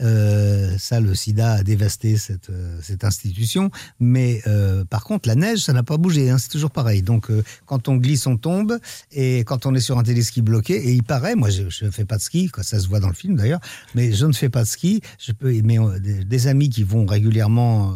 Euh, 0.00 0.76
ça, 0.78 1.00
le 1.00 1.14
SIDA 1.14 1.52
a 1.54 1.62
dévasté 1.62 2.16
cette, 2.16 2.50
euh, 2.50 2.78
institution. 3.02 3.70
Mais 4.00 4.40
euh, 4.46 4.84
par 4.84 5.04
contre, 5.04 5.28
la 5.28 5.34
neige, 5.34 5.60
ça 5.60 5.72
n'a 5.72 5.82
pas 5.82 5.96
bougé. 5.96 6.30
hein, 6.30 6.38
c'est 6.38 6.48
toujours 6.48 6.70
pareil. 6.70 7.02
Donc, 7.02 7.30
quand 7.66 7.88
on 7.88 7.96
glisse, 7.96 8.26
on 8.26 8.36
tombe. 8.36 8.78
Et 9.12 9.40
quand 9.40 9.66
on 9.66 9.74
est 9.74 9.80
sur 9.80 9.98
un 9.98 10.02
téléski 10.02 10.42
bloqué, 10.42 10.74
et 10.74 10.92
il 10.92 11.02
paraît, 11.02 11.34
moi, 11.34 11.50
je 11.50 11.84
ne 11.84 11.90
fais 11.90 12.04
pas 12.04 12.16
de 12.16 12.22
ski, 12.22 12.48
quoi, 12.48 12.62
ça 12.62 12.78
se 12.78 12.88
voit 12.88 13.00
dans 13.00 13.08
le 13.08 13.14
film 13.14 13.36
d'ailleurs, 13.36 13.60
mais 13.94 14.12
je 14.12 14.26
ne 14.26 14.32
fais 14.32 14.48
pas 14.48 14.62
de 14.62 14.68
ski. 14.68 15.00
Je 15.18 15.32
peux, 15.32 15.52
mais 15.62 15.78
des, 16.00 16.46
amis 16.46 16.68
qui 16.68 16.82
vont 16.82 17.06
régulièrement 17.06 17.94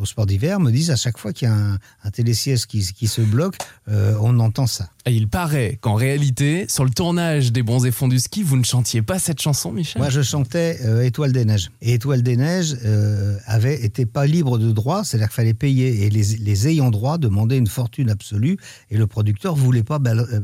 au 0.00 0.04
sport 0.04 0.26
d'hiver 0.26 0.60
me 0.60 0.70
disent 0.70 0.90
à 0.90 0.96
chaque 0.96 1.18
fois 1.18 1.32
qu'il 1.32 1.48
y 1.48 1.50
a 1.50 1.54
un, 1.54 1.78
un 2.04 2.10
télésiège 2.10 2.66
qui, 2.66 2.80
qui 2.92 3.06
se 3.08 3.20
bloque, 3.20 3.56
euh, 3.88 4.14
on 4.20 4.38
entend 4.40 4.66
ça. 4.66 4.90
Et 5.06 5.12
il 5.12 5.28
paraît 5.28 5.78
qu'en 5.80 5.94
réalité, 5.94 6.66
sur 6.68 6.84
le 6.84 6.90
tournage 6.90 7.50
des 7.52 7.62
bronzés 7.62 7.90
fonds 7.90 8.08
du 8.08 8.18
ski, 8.18 8.42
vous 8.42 8.56
ne 8.56 8.64
chantiez 8.64 9.00
pas 9.02 9.18
cette 9.18 9.40
chanson, 9.40 9.72
Michel? 9.72 10.00
Moi, 10.00 10.10
je 10.10 10.20
chantais 10.22 10.78
euh, 10.84 11.02
Étoile 11.02 11.32
des 11.32 11.44
Neiges. 11.44 11.70
Et 11.80 11.94
Étoile 11.94 12.22
des 12.22 12.36
Neiges 12.36 12.76
euh, 12.84 13.36
avait 13.46 13.82
été 13.84 14.04
pas 14.06 14.26
libre 14.26 14.58
de 14.58 14.70
droit, 14.70 15.04
c'est-à-dire 15.04 15.28
qu'il 15.28 15.36
fallait 15.36 15.54
payer. 15.54 16.04
Et 16.04 16.10
les, 16.10 16.36
les 16.36 16.68
ayants 16.68 16.90
droit 16.90 17.16
demandaient 17.16 17.56
une 17.58 17.66
fortune 17.68 18.10
absolue. 18.10 18.58
Et 18.90 18.98
le 18.98 19.06
producteur 19.06 19.54
voulait 19.56 19.82
pas 19.82 19.98
bal- 19.98 20.26
euh, 20.30 20.40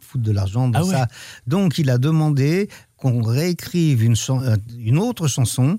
foutre 0.00 0.24
de 0.24 0.32
l'argent 0.32 0.68
dans 0.68 0.80
Ah 0.80 0.84
ouais. 0.84 0.94
ça. 0.94 1.06
Donc, 1.46 1.78
il 1.78 1.88
a 1.88 1.98
demandé 1.98 2.68
qu'on 3.02 3.20
réécrive 3.22 4.04
une, 4.04 4.14
euh, 4.30 4.56
une 4.78 4.96
autre 4.98 5.26
chanson 5.26 5.76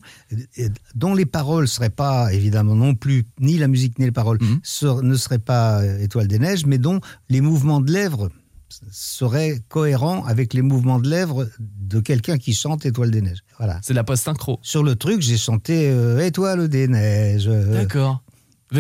dont 0.94 1.16
les 1.16 1.26
paroles 1.26 1.70
seraient 1.70 1.90
pas, 1.90 2.34
évidemment, 2.34 2.76
non 2.76 2.96
plus, 2.96 3.26
ni 3.40 3.58
la 3.58 3.70
musique 3.70 3.98
ni 3.98 4.04
les 4.06 4.12
paroles, 4.12 4.40
Mhm. 4.42 4.60
ser- 4.62 5.02
ne 5.02 5.16
seraient 5.16 5.40
pas 5.40 5.82
euh, 5.82 6.00
Étoile 6.00 6.28
des 6.28 6.38
Neiges, 6.38 6.66
mais 6.66 6.78
dont 6.78 7.00
les 7.30 7.40
mouvements 7.40 7.80
de 7.80 7.92
lèvres 7.94 8.30
seraient 8.92 9.62
cohérents 9.70 10.26
avec 10.26 10.54
les 10.54 10.62
mouvements 10.62 11.00
de 11.00 11.08
lèvres 11.10 11.48
de 11.60 12.00
quelqu'un 12.02 12.38
qui 12.38 12.54
chante 12.54 12.86
Étoile 12.86 13.12
des 13.12 13.22
Neiges. 13.22 13.44
Voilà. 13.58 13.80
C'est 13.84 13.94
la 13.94 14.04
post-synchro. 14.04 14.60
Sur 14.62 14.84
le 14.84 14.96
truc, 14.96 15.22
j'ai 15.22 15.38
chanté 15.38 15.90
euh, 15.90 16.20
Étoile 16.26 16.68
des 16.68 16.88
Neiges. 16.88 17.48
euh, 17.48 17.72
D'accord. 17.74 18.22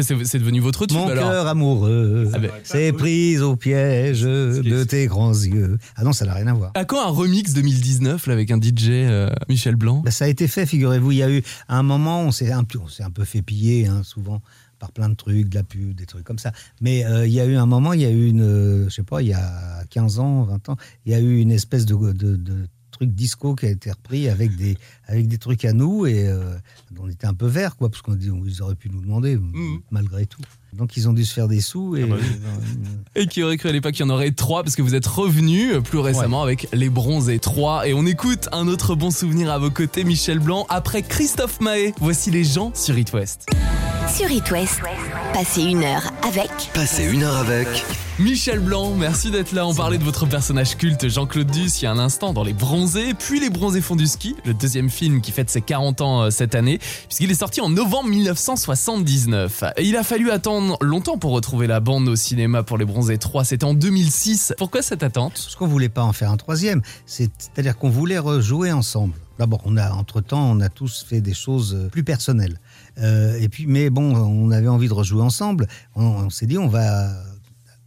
C'est 0.01 0.39
devenu 0.39 0.59
votre 0.59 0.85
tube 0.85 0.97
Mon 0.97 1.07
alors 1.07 1.29
cœur 1.29 1.47
amoureux 1.47 2.29
Ah 2.33 2.39
ben. 2.39 2.49
s'est 2.63 2.91
pris 2.93 3.37
au 3.39 3.55
piège 3.55 4.21
de 4.23 4.83
tes 4.83 5.07
grands 5.07 5.33
yeux. 5.33 5.77
Ah 5.95 6.03
non, 6.03 6.13
ça 6.13 6.25
n'a 6.25 6.33
rien 6.33 6.47
à 6.47 6.53
voir. 6.53 6.71
À 6.75 6.85
quand 6.85 7.01
un 7.05 7.09
remix 7.11 7.53
2019 7.53 8.27
là, 8.27 8.33
avec 8.33 8.51
un 8.51 8.59
DJ 8.61 8.89
euh, 8.89 9.29
Michel 9.49 9.75
Blanc? 9.75 10.01
Ben, 10.03 10.11
ça 10.11 10.25
a 10.25 10.27
été 10.27 10.47
fait, 10.47 10.65
figurez-vous. 10.65 11.11
Il 11.11 11.17
y 11.17 11.23
a 11.23 11.29
eu 11.29 11.43
à 11.67 11.77
un 11.77 11.83
moment, 11.83 12.21
on 12.21 12.31
s'est 12.31 12.51
un, 12.51 12.63
peu- 12.63 12.79
on 12.79 12.87
s'est 12.87 13.03
un 13.03 13.11
peu 13.11 13.23
fait 13.25 13.41
piller, 13.41 13.87
hein, 13.87 14.01
souvent 14.03 14.41
par 14.79 14.91
plein 14.91 15.07
de 15.07 15.15
trucs, 15.15 15.47
de 15.47 15.55
la 15.55 15.63
pub, 15.63 15.93
des 15.95 16.05
trucs 16.05 16.25
comme 16.25 16.39
ça. 16.39 16.51
Mais 16.81 17.05
euh, 17.05 17.25
il 17.25 17.31
y 17.31 17.39
a 17.39 17.45
eu 17.45 17.55
un 17.55 17.65
moment, 17.65 17.93
il 17.93 18.01
y 18.01 18.05
a 18.05 18.09
eu 18.09 18.25
une, 18.27 18.41
euh, 18.41 18.85
je 18.89 18.95
sais 18.95 19.03
pas, 19.03 19.21
il 19.21 19.29
y 19.29 19.33
a 19.33 19.83
15 19.91 20.19
ans, 20.19 20.43
20 20.43 20.69
ans, 20.69 20.75
il 21.05 21.13
y 21.13 21.15
a 21.15 21.19
eu 21.19 21.37
une 21.39 21.51
espèce 21.51 21.85
de, 21.85 21.95
de, 21.95 22.35
de 22.35 22.67
truc 22.93 23.09
disco 23.13 23.55
qui 23.55 23.65
a 23.65 23.69
été 23.69 23.91
repris 23.91 24.29
avec 24.29 24.55
des, 24.55 24.77
avec 25.07 25.27
des 25.27 25.37
trucs 25.37 25.65
à 25.65 25.73
nous 25.73 26.05
et 26.05 26.27
euh, 26.27 26.55
on 26.99 27.09
était 27.09 27.27
un 27.27 27.33
peu 27.33 27.47
vert, 27.47 27.75
quoi, 27.75 27.89
parce 27.89 28.01
qu'on 28.01 28.15
dit, 28.15 28.31
ils 28.45 28.61
auraient 28.61 28.75
pu 28.75 28.89
nous 28.89 29.01
demander, 29.01 29.37
malgré 29.91 30.25
tout. 30.25 30.41
Donc 30.71 30.97
ils 30.97 31.07
ont 31.07 31.13
dû 31.13 31.23
se 31.23 31.33
faire 31.33 31.47
des 31.47 31.61
sous 31.61 31.95
et. 31.95 32.09
Et 33.15 33.27
qui 33.27 33.43
aurait 33.43 33.57
cru 33.57 33.69
à 33.69 33.71
l'époque 33.71 33.93
qu'il 33.93 34.05
y 34.05 34.09
en 34.09 34.13
aurait 34.13 34.31
trois 34.31 34.63
parce 34.63 34.75
que 34.75 34.81
vous 34.81 34.95
êtes 34.95 35.05
revenu 35.05 35.81
plus 35.83 35.99
récemment 35.99 36.41
avec 36.41 36.67
les 36.73 36.89
bronzés 36.89 37.37
3 37.37 37.87
et 37.87 37.93
on 37.93 38.05
écoute 38.07 38.49
un 38.51 38.67
autre 38.67 38.95
bon 38.95 39.11
souvenir 39.11 39.51
à 39.51 39.59
vos 39.59 39.69
côtés 39.69 40.03
Michel 40.03 40.39
Blanc 40.39 40.65
après 40.69 41.03
Christophe 41.03 41.59
Mahé. 41.61 41.93
Voici 41.99 42.31
les 42.31 42.43
gens 42.43 42.71
sur 42.73 42.97
It 42.97 43.13
West. 43.13 43.45
Sur 44.11 44.31
It 44.31 44.49
West, 44.49 44.81
passez 45.33 45.61
une 45.61 45.83
heure 45.83 46.11
avec 46.23 46.49
Passez 46.73 47.05
une 47.05 47.23
heure 47.23 47.37
avec. 47.37 47.67
Michel 48.19 48.59
Blanc, 48.59 48.93
merci 48.95 49.31
d'être 49.31 49.53
là. 49.53 49.65
On 49.65 49.73
parlait 49.73 49.97
de 49.97 50.03
votre 50.03 50.27
personnage 50.27 50.77
culte 50.77 51.09
Jean-Claude 51.09 51.49
Duss 51.49 51.81
il 51.81 51.85
y 51.85 51.87
a 51.87 51.91
un 51.91 51.97
instant 51.97 52.31
dans 52.31 52.43
Les 52.43 52.53
Bronzés, 52.53 53.15
puis 53.15 53.39
Les 53.39 53.49
Bronzés 53.49 53.81
font 53.81 53.97
ski, 54.05 54.35
le 54.45 54.53
deuxième 54.53 54.91
film 54.91 55.19
qui 55.19 55.31
fête 55.31 55.49
ses 55.49 55.61
40 55.61 56.01
ans 56.01 56.21
euh, 56.21 56.29
cette 56.29 56.53
année, 56.53 56.77
puisqu'il 57.07 57.31
est 57.31 57.35
sorti 57.35 57.59
en 57.59 57.69
novembre 57.69 58.09
1979. 58.09 59.63
Et 59.77 59.85
il 59.87 59.95
a 59.97 60.03
fallu 60.03 60.29
attendre 60.29 60.77
longtemps 60.81 61.17
pour 61.17 61.31
retrouver 61.31 61.65
la 61.65 61.79
bande 61.79 62.07
au 62.07 62.15
cinéma 62.15 62.61
pour 62.61 62.77
Les 62.77 62.85
Bronzés 62.85 63.17
3, 63.17 63.45
c'était 63.45 63.65
en 63.65 63.73
2006. 63.73 64.53
Pourquoi 64.59 64.83
cette 64.83 65.01
attente? 65.01 65.33
Parce 65.33 65.55
qu'on 65.55 65.67
voulait 65.67 65.89
pas 65.89 66.03
en 66.03 66.13
faire 66.13 66.29
un 66.29 66.37
troisième. 66.37 66.83
C'est- 67.07 67.31
C'est-à-dire 67.39 67.75
qu'on 67.77 67.89
voulait 67.89 68.19
rejouer 68.19 68.71
ensemble. 68.71 69.15
D'abord, 69.39 69.61
on 69.65 69.75
a 69.75 69.91
entre 69.91 70.21
temps, 70.21 70.51
on 70.51 70.59
a 70.59 70.69
tous 70.69 71.03
fait 71.09 71.19
des 71.19 71.33
choses 71.33 71.73
euh, 71.75 71.89
plus 71.89 72.03
personnelles. 72.03 72.59
Euh, 72.99 73.35
et 73.41 73.49
puis, 73.49 73.65
mais 73.65 73.89
bon, 73.89 74.15
on 74.15 74.51
avait 74.51 74.67
envie 74.67 74.87
de 74.87 74.93
rejouer 74.93 75.23
ensemble. 75.23 75.67
On 75.95 76.29
s'est 76.29 76.45
dit, 76.45 76.59
on 76.59 76.67
va. 76.67 77.09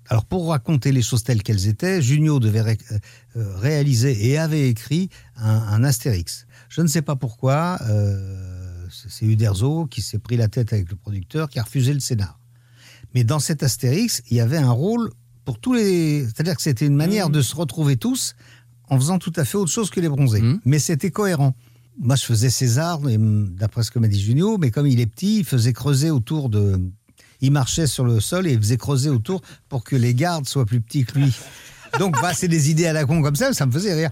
Alors, 0.09 0.25
pour 0.25 0.49
raconter 0.49 0.93
les 0.93 1.03
choses 1.03 1.23
telles 1.25 1.43
qu'elles 1.43 1.67
étaient, 1.67 2.01
Junio 2.01 2.39
devait 2.41 2.61
ré- 2.61 2.79
euh, 3.37 3.57
réaliser 3.57 4.29
et 4.29 4.39
avait 4.39 4.69
écrit 4.69 5.09
un, 5.37 5.49
un 5.51 5.85
Astérix. 5.85 6.47
Je 6.69 6.81
ne 6.83 6.87
sais 6.87 7.03
pas 7.03 7.17
pourquoi. 7.17 7.79
euh, 7.89 8.87
c'est 9.09 9.27
Uderzo 9.27 9.87
qui 9.87 10.01
s'est 10.03 10.19
pris 10.19 10.37
la 10.37 10.49
tête 10.49 10.73
avec 10.73 10.89
le 10.91 10.97
producteur, 10.97 11.49
qui 11.49 11.59
a 11.59 11.63
refusé 11.65 11.93
le 11.93 12.01
scénar. 12.01 12.39
Mais 13.15 13.25
dans 13.25 13.41
cet 13.41 13.63
Astérix, 13.63 14.23
il 14.31 14.37
y 14.37 14.41
avait 14.41 14.59
un 14.59 14.71
rôle 14.71 15.11
pour 15.45 15.59
tous 15.59 15.73
les. 15.75 16.25
C'est-à-dire 16.25 16.57
que 16.57 16.63
c'était 16.63 16.87
une 16.87 16.97
manière 16.97 17.29
de 17.31 17.43
se 17.43 17.55
retrouver 17.57 17.97
tous 17.97 18.35
en 18.89 18.97
faisant 18.99 19.19
tout 19.19 19.33
à 19.37 19.45
fait 19.45 19.57
autre 19.59 19.71
chose 19.73 19.91
que 19.91 20.01
les 20.01 20.09
bronzés. 20.09 20.41
Mhm. 20.43 20.61
Mais 20.65 20.79
c'était 20.79 21.11
cohérent. 21.11 21.55
Moi, 21.99 22.15
je 22.15 22.25
faisais 22.25 22.51
César, 22.51 23.01
d'après 23.01 23.83
ce 23.83 23.91
que 23.91 23.99
m'a 23.99 24.07
dit 24.09 24.21
Junio, 24.21 24.59
mais 24.59 24.71
comme 24.71 24.87
il 24.87 25.01
est 25.01 25.07
petit, 25.07 25.39
il 25.39 25.45
faisait 25.45 25.73
creuser 25.73 26.11
autour 26.11 26.49
de. 26.51 26.81
Il 27.41 27.53
marchait 27.53 27.87
sur 27.87 28.05
le 28.05 28.21
sol 28.21 28.47
et 28.47 28.57
faisait 28.57 28.77
creuser 28.77 29.11
autour 29.11 29.41
pour 29.69 29.85
que 29.85 29.97
les 29.97 30.15
gardes 30.15 30.47
soient 30.47 30.67
plus 30.67 30.81
petits 30.81 31.05
que 31.05 31.19
lui. 31.19 31.35
donc, 31.99 32.21
bah, 32.21 32.33
c'est 32.35 32.49
des 32.49 32.71
idées 32.71 32.87
à 32.87 32.93
la 32.93 33.05
con 33.05 33.23
comme 33.23 33.37
ça, 33.37 33.53
ça 33.53 33.65
me 33.67 33.73
faisait 33.73 33.95
rire. 33.95 34.11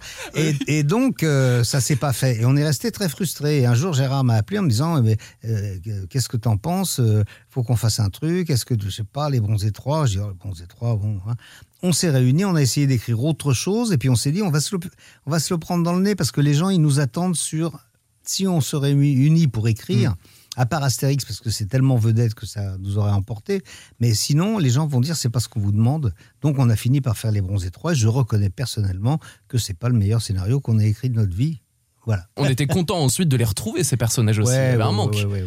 Et, 0.66 0.82
donc, 0.82 1.22
euh, 1.22 1.64
ça 1.64 1.80
s'est 1.80 1.96
pas 1.96 2.12
fait. 2.12 2.40
Et 2.40 2.46
on 2.46 2.56
est 2.56 2.64
resté 2.64 2.90
très 2.90 3.08
frustrés. 3.08 3.66
Un 3.66 3.74
jour, 3.74 3.92
Gérard 3.92 4.24
m'a 4.24 4.34
appelé 4.34 4.58
en 4.58 4.62
me 4.62 4.68
disant, 4.70 5.02
mais, 5.02 5.16
euh, 5.44 5.76
qu'est-ce 6.08 6.28
que 6.28 6.36
t'en 6.36 6.56
penses 6.56 7.00
Euh, 7.00 7.24
Faut 7.50 7.62
qu'on 7.62 7.76
fasse 7.76 8.00
un 8.00 8.10
truc. 8.10 8.48
Est-ce 8.50 8.64
que, 8.64 8.74
je 8.80 8.88
sais 8.90 9.04
pas, 9.04 9.28
les 9.30 9.40
bronzés 9.40 9.72
3 9.72 10.06
Je 10.06 10.12
dis, 10.12 10.18
oh, 10.24 10.28
les 10.28 10.34
bronzés 10.34 10.66
3, 10.66 10.96
bon. 10.96 11.18
hein. 11.28 11.34
On 11.82 11.92
s'est 11.92 12.10
réunis, 12.10 12.46
on 12.46 12.54
a 12.54 12.62
essayé 12.62 12.86
d'écrire 12.86 13.22
autre 13.22 13.52
chose. 13.52 13.92
Et 13.92 13.98
puis, 13.98 14.08
on 14.08 14.16
s'est 14.16 14.32
dit, 14.32 14.40
on 14.42 14.50
va, 14.50 14.60
se 14.60 14.74
le, 14.74 14.80
on 15.26 15.30
va 15.30 15.38
se 15.38 15.52
le 15.52 15.58
prendre 15.58 15.82
dans 15.84 15.92
le 15.94 16.00
nez 16.02 16.14
parce 16.14 16.30
que 16.32 16.40
les 16.40 16.54
gens, 16.54 16.70
ils 16.70 16.80
nous 16.80 17.00
attendent 17.00 17.36
sur. 17.36 17.78
Si 18.26 18.46
on 18.46 18.62
se 18.62 18.74
réunit 18.74 19.48
pour 19.48 19.68
écrire, 19.68 20.14
à 20.56 20.66
part 20.66 20.82
Astérix, 20.82 21.24
parce 21.24 21.40
que 21.40 21.50
c'est 21.50 21.66
tellement 21.66 21.96
vedette 21.96 22.34
que 22.34 22.46
ça 22.46 22.76
nous 22.78 22.98
aurait 22.98 23.10
emporté. 23.12 23.62
Mais 24.00 24.14
sinon, 24.14 24.58
les 24.58 24.70
gens 24.70 24.86
vont 24.86 25.00
dire 25.00 25.16
c'est 25.16 25.28
pas 25.30 25.40
ce 25.40 25.48
qu'on 25.48 25.60
vous 25.60 25.72
demande. 25.72 26.14
Donc, 26.42 26.56
on 26.58 26.70
a 26.70 26.76
fini 26.76 27.00
par 27.00 27.16
faire 27.16 27.30
Les 27.32 27.40
Bronzés 27.40 27.70
3. 27.70 27.94
Je 27.94 28.08
reconnais 28.08 28.50
personnellement 28.50 29.18
que 29.48 29.58
c'est 29.58 29.74
pas 29.74 29.88
le 29.88 29.94
meilleur 29.96 30.22
scénario 30.22 30.60
qu'on 30.60 30.78
ait 30.78 30.88
écrit 30.88 31.10
de 31.10 31.16
notre 31.16 31.34
vie. 31.34 31.60
Voilà. 32.06 32.26
On 32.36 32.44
était 32.44 32.66
content 32.66 32.98
ensuite 32.98 33.28
de 33.28 33.36
les 33.36 33.44
retrouver, 33.44 33.82
ces 33.82 33.96
personnages 33.96 34.38
aussi. 34.38 34.52
Il 34.52 34.56
y 34.56 34.58
avait 34.58 34.82
un 34.82 34.92
manque. 34.92 35.14
ouais. 35.14 35.44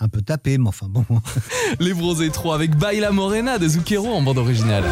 Un 0.00 0.08
peu 0.08 0.22
tapé, 0.22 0.58
mais 0.58 0.68
enfin 0.68 0.86
bon. 0.88 1.04
Les 1.80 1.92
Bronzés 1.92 2.30
3 2.30 2.54
avec 2.54 2.76
Baila 2.76 3.10
Morena 3.10 3.58
de 3.58 3.66
Zucchero 3.66 4.12
en 4.12 4.22
bande 4.22 4.38
originale. 4.38 4.84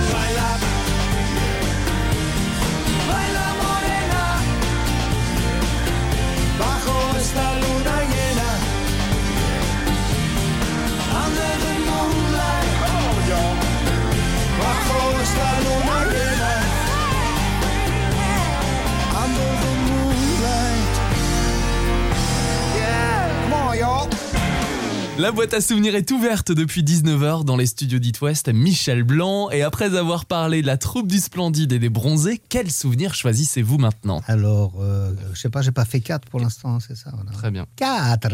La 25.18 25.32
boîte 25.32 25.54
à 25.54 25.62
souvenirs 25.62 25.94
est 25.94 26.11
ouverte 26.11 26.52
depuis 26.52 26.82
19h 26.82 27.44
dans 27.44 27.56
les 27.56 27.64
studios 27.64 27.99
d'It 27.99 28.20
West. 28.20 28.52
Michel 28.52 29.02
Blanc. 29.02 29.49
Et 29.50 29.62
après 29.62 29.96
avoir 29.96 30.26
parlé 30.26 30.61
de 30.61 30.66
la 30.66 30.76
troupe 30.76 31.06
du 31.06 31.16
Splendide 31.16 31.73
et 31.73 31.78
des 31.78 31.88
Bronzés, 31.88 32.38
quel 32.50 32.70
souvenir 32.70 33.14
choisissez-vous 33.14 33.78
maintenant? 33.78 34.20
Alors, 34.26 34.75
euh, 34.78 35.12
je 35.32 35.40
sais 35.40 35.49
pas, 35.49 35.62
j'ai 35.62 35.73
pas 35.73 35.87
fait 35.87 36.00
4 36.00 36.28
pour 36.28 36.38
l'instant, 36.38 36.80
c'est 36.80 36.96
ça 36.96 37.12
voilà. 37.14 37.30
Très 37.30 37.50
bien. 37.50 37.64
4 37.76 38.28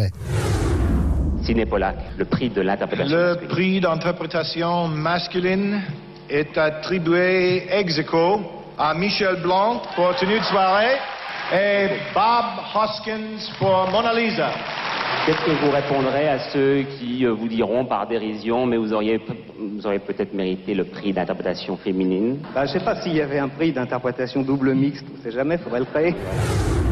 Ciné 1.45 1.67
Polac, 1.67 1.97
le 2.19 2.25
prix 2.25 2.51
de 2.51 2.61
l'interprétation. 2.61 3.17
Le 3.17 3.35
masculine. 3.35 3.49
prix 3.49 3.81
d'interprétation 3.81 4.89
masculine 4.89 5.83
est 6.29 6.59
attribué 6.59 7.65
ex 7.71 7.97
aequo 7.99 8.41
à 8.77 8.95
Michel 8.95 9.41
Blanc 9.41 9.83
pour 9.95 10.17
Tenue 10.17 10.41
de 10.41 10.45
soirée 10.45 10.97
et 11.53 11.89
Bob 12.15 12.45
Hoskins 12.75 13.39
pour 13.59 13.89
Mona 13.91 14.13
Lisa. 14.15 14.51
Qu'est-ce 15.27 15.45
que 15.45 15.65
vous 15.65 15.71
répondrez 15.71 16.29
à 16.29 16.51
ceux 16.53 16.85
qui 16.99 17.25
euh, 17.27 17.33
vous 17.33 17.47
diront 17.49 17.85
par 17.85 18.09
dérision, 18.09 18.67
mais 18.67 18.77
vous 18.77 18.93
auriez, 18.93 19.21
vous 19.59 19.87
auriez 19.87 19.99
peut-être 20.01 20.33
mérité 20.35 20.75
le 20.75 20.85
prix 20.85 21.13
d'interprétation 21.13 21.77
féminine 21.77 22.39
Bah, 22.55 22.67
je 22.67 22.73
sais 22.73 22.81
pas 22.85 23.01
s'il 23.03 23.15
y 23.15 23.21
avait 23.21 23.39
un 23.39 23.49
prix 23.49 23.73
d'interprétation 23.73 24.43
double 24.43 24.75
mixte, 24.75 25.05
on 25.17 25.23
sait 25.23 25.31
jamais, 25.31 25.59
faudrait 25.59 25.81
le 25.81 25.85
créer. 25.87 26.15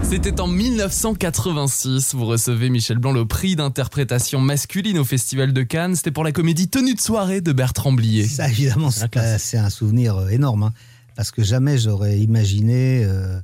C'était 0.03 0.41
en 0.41 0.47
1986. 0.49 2.15
Vous 2.15 2.27
recevez 2.27 2.69
Michel 2.69 2.99
Blanc 2.99 3.13
le 3.13 3.25
prix 3.25 3.57
d'interprétation 3.57 4.41
masculine 4.41 4.99
au 4.99 5.05
Festival 5.05 5.53
de 5.53 5.63
Cannes. 5.63 5.95
C'était 5.97 6.11
pour 6.11 6.25
la 6.25 6.33
comédie 6.33 6.69
Tenue 6.69 6.95
de 6.95 7.01
soirée 7.01 7.41
de 7.41 7.53
Bertrand 7.53 7.93
Blier. 7.93 8.25
Ça, 8.25 8.49
évidemment, 8.49 8.91
c'est 8.91 9.57
un 9.59 9.71
souvenir 9.71 10.17
euh, 10.17 10.29
énorme. 10.29 10.65
hein, 10.65 10.73
parce 11.17 11.31
que 11.31 11.43
jamais 11.43 11.79
j'aurais 11.79 12.19
imaginé. 12.19 13.05
euh, 13.05 13.41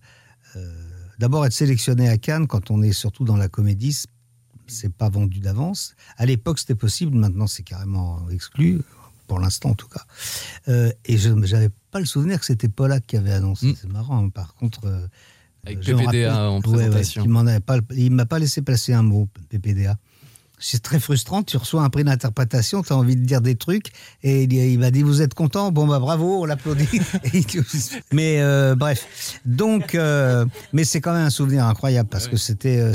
D'abord, 1.19 1.47
être 1.47 1.53
sélectionné 1.53 2.09
à 2.09 2.19
Cannes 2.19 2.47
quand 2.47 2.71
on 2.71 2.83
est 2.83 2.93
surtout 2.93 3.25
dans 3.25 3.37
la 3.37 3.49
comédie, 3.49 3.97
c'est 4.67 4.93
pas 4.93 5.09
vendu 5.09 5.41
d'avance. 5.41 5.95
À 6.17 6.27
l'époque, 6.27 6.59
c'était 6.59 6.75
possible. 6.75 7.17
Maintenant, 7.17 7.47
c'est 7.47 7.63
carrément 7.63 8.29
exclu. 8.31 8.81
Pour 9.27 9.41
l'instant, 9.41 9.71
en 9.71 9.75
tout 9.75 9.89
cas. 9.89 10.05
Euh, 10.69 10.93
et 11.05 11.19
je 11.19 11.31
n'avais 11.31 11.71
pas 11.91 11.99
le 11.99 12.07
souvenir 12.07 12.39
que 12.39 12.47
c'était 12.47 12.69
Pollack 12.69 13.07
qui 13.07 13.17
avait 13.17 13.33
annoncé. 13.33 13.67
Mm. 13.69 13.75
C'est 13.81 13.91
marrant. 13.91 14.25
hein. 14.25 14.29
Par 14.29 14.55
contre. 14.55 14.85
euh, 14.85 15.07
Avec 15.65 15.81
PPDA 15.81 16.05
rappelle- 16.05 16.29
en 16.31 16.61
Ouais, 16.61 16.67
ouais, 16.69 16.89
présentation. 16.91 17.25
il 17.25 17.99
il 18.05 18.13
m'a 18.13 18.27
pas 18.27 18.39
laissé 18.39 18.63
passer 18.63 18.93
un 18.93 19.03
mot, 19.03 19.29
PPDA. 19.49 19.97
C'est 20.59 20.83
très 20.83 20.99
frustrant. 21.01 21.43
Tu 21.43 21.57
reçois 21.59 21.83
un 21.83 21.91
prix 21.91 22.03
d'interprétation, 22.05 22.83
tu 22.83 22.93
as 22.93 22.97
envie 22.97 23.17
de 23.17 23.25
dire 23.25 23.41
des 23.43 23.57
trucs, 23.57 23.89
et 24.23 24.45
il, 24.45 24.53
il 24.53 24.79
m'a 24.79 24.91
dit 24.91 25.03
Vous 25.03 25.21
êtes 25.23 25.35
content? 25.35 25.71
Bon, 25.71 25.87
bah 25.87 25.99
bravo, 25.99 26.43
on 26.43 26.45
l'applaudit. 26.47 26.89
Mais 28.13 28.41
euh, 28.41 28.75
bref. 28.75 29.41
Donc, 29.45 29.95
euh, 29.95 30.47
mais 30.73 30.85
c'est 30.85 31.01
quand 31.01 31.13
même 31.13 31.27
un 31.27 31.31
souvenir 31.31 31.67
incroyable 31.67 32.09
parce 32.09 32.29
que 32.29 32.37
c'était. 32.37 32.79
euh, 32.81 32.93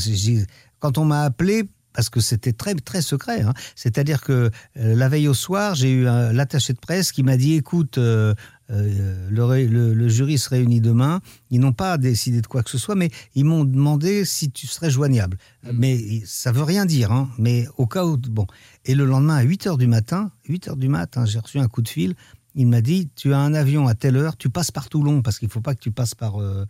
Quand 0.79 0.97
on 0.97 1.05
m'a 1.05 1.21
appelé, 1.23 1.63
parce 1.93 2.09
que 2.09 2.19
c'était 2.19 2.53
très 2.53 2.73
très 2.75 3.01
secret. 3.01 3.41
hein. 3.41 3.53
C'est-à-dire 3.75 4.21
que 4.21 4.31
euh, 4.31 4.49
la 4.95 5.09
veille 5.09 5.27
au 5.27 5.33
soir, 5.33 5.75
j'ai 5.75 5.91
eu 5.91 6.03
l'attaché 6.03 6.73
de 6.73 6.79
presse 6.79 7.11
qui 7.11 7.21
m'a 7.23 7.37
dit 7.37 7.55
écoute, 7.55 7.97
euh, 7.97 8.33
euh, 8.71 9.27
le, 9.29 9.43
ré- 9.43 9.67
le- 9.67 9.93
le 9.93 10.07
jury 10.09 10.37
se 10.37 10.49
réunit 10.49 10.79
demain. 10.81 11.19
Ils 11.49 11.59
n'ont 11.59 11.73
pas 11.73 11.97
décidé 11.97 12.41
de 12.41 12.47
quoi 12.47 12.63
que 12.63 12.69
ce 12.69 12.77
soit, 12.77 12.95
mais 12.95 13.09
ils 13.35 13.43
m'ont 13.45 13.65
demandé 13.65 14.23
si 14.25 14.49
tu 14.49 14.65
serais 14.67 14.89
joignable. 14.89 15.37
Mais 15.73 16.21
ça 16.25 16.51
veut 16.51 16.63
rien 16.63 16.85
dire. 16.85 17.11
hein. 17.11 17.29
Mais 17.37 17.67
au 17.77 17.85
cas 17.87 18.05
où, 18.05 18.17
bon. 18.17 18.47
Et 18.85 18.95
le 18.95 19.05
lendemain 19.05 19.35
à 19.35 19.41
8 19.43 19.67
heures 19.67 19.77
du 19.77 19.87
matin, 19.87 20.31
8 20.47 20.69
heures 20.69 20.77
du 20.77 20.87
matin, 20.87 21.25
j'ai 21.25 21.39
reçu 21.39 21.59
un 21.59 21.67
coup 21.67 21.81
de 21.81 21.89
fil. 21.89 22.15
Il 22.55 22.67
m'a 22.67 22.81
dit 22.81 23.09
tu 23.15 23.33
as 23.33 23.39
un 23.39 23.53
avion 23.53 23.87
à 23.87 23.93
telle 23.95 24.17
heure, 24.17 24.35
tu 24.35 24.49
passes 24.49 24.71
par 24.71 24.89
Toulon 24.89 25.21
parce 25.21 25.39
qu'il 25.39 25.47
faut 25.49 25.61
pas 25.61 25.73
que 25.73 25.79
tu 25.79 25.91
passes 25.91 26.15
par 26.15 26.41
euh, 26.41 26.65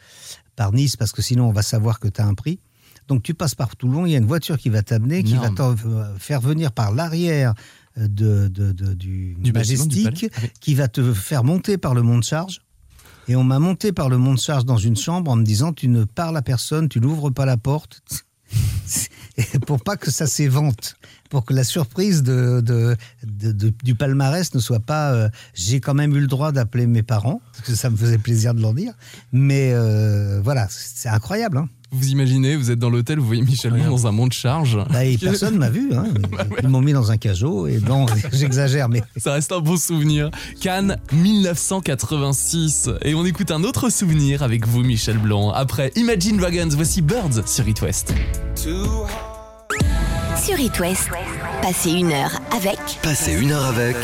par 0.56 0.74
Nice 0.74 0.96
parce 0.96 1.12
que 1.12 1.22
sinon 1.24 1.46
on 1.50 1.52
va 1.54 1.64
savoir 1.64 2.00
que 2.00 2.08
tu 2.08 2.22
as 2.22 2.26
un 2.28 2.36
prix. 2.36 2.60
Donc 3.08 3.24
tu 3.24 3.34
passes 3.34 3.56
par 3.56 3.76
Toulon, 3.76 4.06
il 4.06 4.12
y 4.12 4.16
a 4.16 4.20
une 4.20 4.28
voiture 4.28 4.58
qui 4.60 4.70
va 4.70 4.84
t'amener, 4.84 5.24
qui 5.24 5.34
va 5.42 5.50
te 5.56 5.88
euh, 5.88 6.16
faire 6.20 6.40
venir 6.40 6.72
par 6.72 6.94
l'arrière 6.94 7.56
de, 7.98 8.48
de- 8.48 8.72
de- 8.72 8.94
du, 8.94 9.36
Du 9.40 9.52
Majestic. 9.54 10.32
Ah 10.36 10.40
qui 10.60 10.76
va 10.76 10.88
te 10.88 11.14
faire 11.14 11.44
monter 11.44 11.78
par 11.78 11.94
le 11.94 12.02
mont 12.02 12.18
de 12.18 12.24
charge. 12.24 12.62
Et 13.28 13.36
on 13.36 13.44
m'a 13.44 13.60
monté 13.60 13.92
par 13.92 14.10
le 14.10 14.18
mont 14.18 14.34
de 14.34 14.40
charge 14.40 14.66
dans 14.66 14.78
une 14.78 14.96
chambre 14.98 15.30
en 15.32 15.36
me 15.36 15.44
disant 15.44 15.74
tu 15.74 15.88
ne 15.88 16.04
parles 16.04 16.36
à 16.38 16.42
personne, 16.42 16.90
tu 16.90 17.00
n'ouvres 17.00 17.30
pas 17.30 17.46
la 17.46 17.56
porte, 17.58 18.02
pour 19.68 19.82
pas 19.82 19.96
que 19.96 20.12
ça 20.12 20.28
s'évente, 20.28 20.96
pour 21.30 21.46
que 21.46 21.54
la 21.54 21.64
surprise 21.64 22.24
de, 22.24 22.62
de- 22.62 22.96
de- 23.24 23.52
de- 23.52 23.74
du 23.84 23.96
palmarès 23.96 24.54
ne 24.54 24.60
soit 24.60 24.80
pas. 24.82 25.14
euh, 25.14 25.30
J'ai 25.54 25.80
quand 25.80 25.94
même 25.94 26.16
eu 26.16 26.20
le 26.20 26.28
droit 26.28 26.52
d'appeler 26.52 26.88
mes 26.88 27.04
parents, 27.04 27.42
parce 27.54 27.68
que 27.68 27.76
ça 27.76 27.90
me 27.90 27.96
faisait 27.96 28.18
plaisir 28.18 28.54
de 28.54 28.62
leur 28.62 28.74
dire. 28.74 28.94
Mais 29.32 29.72
euh, 29.74 30.42
voilà, 30.44 30.68
c'est 30.70 31.10
incroyable. 31.10 31.58
Hein. 31.58 31.70
Vous 31.94 32.08
imaginez, 32.08 32.56
vous 32.56 32.72
êtes 32.72 32.80
dans 32.80 32.90
l'hôtel, 32.90 33.20
vous 33.20 33.26
voyez 33.26 33.42
Michel 33.42 33.74
Blanc 33.74 33.90
dans 33.90 34.08
un 34.08 34.12
monde 34.12 34.30
de 34.30 34.34
charge. 34.34 34.78
Bah, 34.92 35.04
et 35.04 35.18
personne 35.22 35.58
m'a 35.58 35.70
vu. 35.70 35.94
Hein. 35.94 36.06
Ils 36.64 36.70
m'ont 36.70 36.80
mis 36.80 36.94
dans 36.94 37.12
un 37.12 37.18
cajot. 37.18 37.68
Et 37.68 37.80
non, 37.80 38.06
j'exagère, 38.32 38.88
mais 38.88 39.04
Ça 39.18 39.34
reste 39.34 39.52
un 39.52 39.60
bon 39.60 39.76
souvenir. 39.76 40.32
Cannes 40.62 40.96
1986. 41.12 42.90
Et 43.04 43.14
on 43.14 43.26
écoute 43.26 43.52
un 43.52 43.66
autre 43.66 43.90
souvenir 43.90 44.42
avec 44.42 44.66
vous, 44.68 44.84
Michel 44.84 45.18
Blanc. 45.18 45.52
Après 45.52 45.92
Imagine 45.98 46.38
Dragons, 46.38 46.70
voici 46.72 47.02
Birds 47.02 47.46
sur 47.46 47.68
It 47.68 47.82
West. 47.82 48.14
Sur 48.56 50.60
It 50.60 50.80
West, 50.80 51.10
passez 51.62 51.92
une 51.92 52.12
heure 52.12 52.42
avec 52.56 52.80
Passez 53.04 53.34
une 53.34 53.52
heure 53.52 53.66
avec 53.66 53.96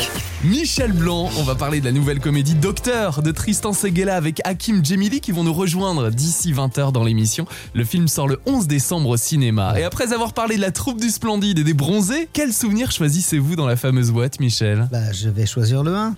Michel 0.44 0.92
Blanc, 0.92 1.28
on 1.38 1.42
va 1.42 1.56
parler 1.56 1.80
de 1.80 1.84
la 1.84 1.92
nouvelle 1.92 2.20
comédie 2.20 2.54
Docteur 2.54 3.22
de 3.22 3.32
Tristan 3.32 3.72
Seguela 3.72 4.14
avec 4.14 4.40
Hakim 4.44 4.84
Djemili 4.84 5.20
qui 5.20 5.32
vont 5.32 5.42
nous 5.42 5.52
rejoindre 5.52 6.10
d'ici 6.10 6.52
20h 6.52 6.92
dans 6.92 7.02
l'émission. 7.02 7.46
Le 7.74 7.84
film 7.84 8.06
sort 8.06 8.28
le 8.28 8.40
11 8.46 8.68
décembre 8.68 9.08
au 9.10 9.16
cinéma. 9.16 9.78
Et 9.78 9.82
après 9.82 10.12
avoir 10.12 10.32
parlé 10.32 10.56
de 10.56 10.60
la 10.60 10.70
troupe 10.70 11.00
du 11.00 11.08
Splendide 11.08 11.58
et 11.58 11.64
des 11.64 11.74
Bronzés, 11.74 12.28
quel 12.32 12.52
souvenir 12.52 12.92
choisissez-vous 12.92 13.56
dans 13.56 13.66
la 13.66 13.76
fameuse 13.76 14.12
boîte, 14.12 14.38
Michel? 14.38 14.88
Bah, 14.92 15.12
je 15.12 15.28
vais 15.28 15.46
choisir 15.46 15.82
le 15.82 15.94
1. 15.94 16.14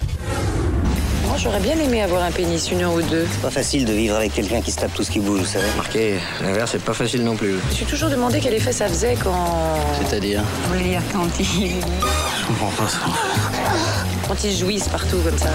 Moi, 1.31 1.39
j'aurais 1.39 1.61
bien 1.61 1.79
aimé 1.79 2.03
avoir 2.03 2.25
un 2.25 2.33
pénis, 2.33 2.73
une 2.73 2.81
heure 2.81 2.93
ou 2.93 3.03
deux. 3.03 3.25
C'est 3.31 3.41
pas 3.41 3.53
facile 3.53 3.85
de 3.85 3.93
vivre 3.93 4.17
avec 4.17 4.35
quelqu'un 4.35 4.61
qui 4.61 4.73
se 4.73 4.79
tape 4.81 4.93
tout 4.93 5.05
ce 5.05 5.13
qui 5.13 5.21
bouge, 5.21 5.39
vous 5.39 5.47
savez. 5.47 5.69
Marqué, 5.77 6.17
l'inverse, 6.43 6.73
c'est 6.73 6.83
pas 6.83 6.93
facile 6.93 7.23
non 7.23 7.37
plus. 7.37 7.53
Je 7.53 7.67
me 7.67 7.71
suis 7.71 7.87
toujours 7.87 8.11
demandé 8.11 8.41
quel 8.43 8.53
effet 8.53 8.73
ça 8.73 8.89
faisait 8.89 9.15
quand. 9.23 9.77
C'est-à-dire 10.01 10.43
Je 10.65 10.69
voulais 10.69 10.89
dire 10.91 11.03
quand 11.13 11.29
ils. 11.39 11.45
Je 11.47 12.47
comprends 12.49 12.71
pas 12.73 12.89
ça. 12.89 12.99
quand 14.27 14.43
ils 14.43 14.57
jouissent 14.57 14.89
partout 14.89 15.19
comme 15.25 15.39
ça. 15.39 15.51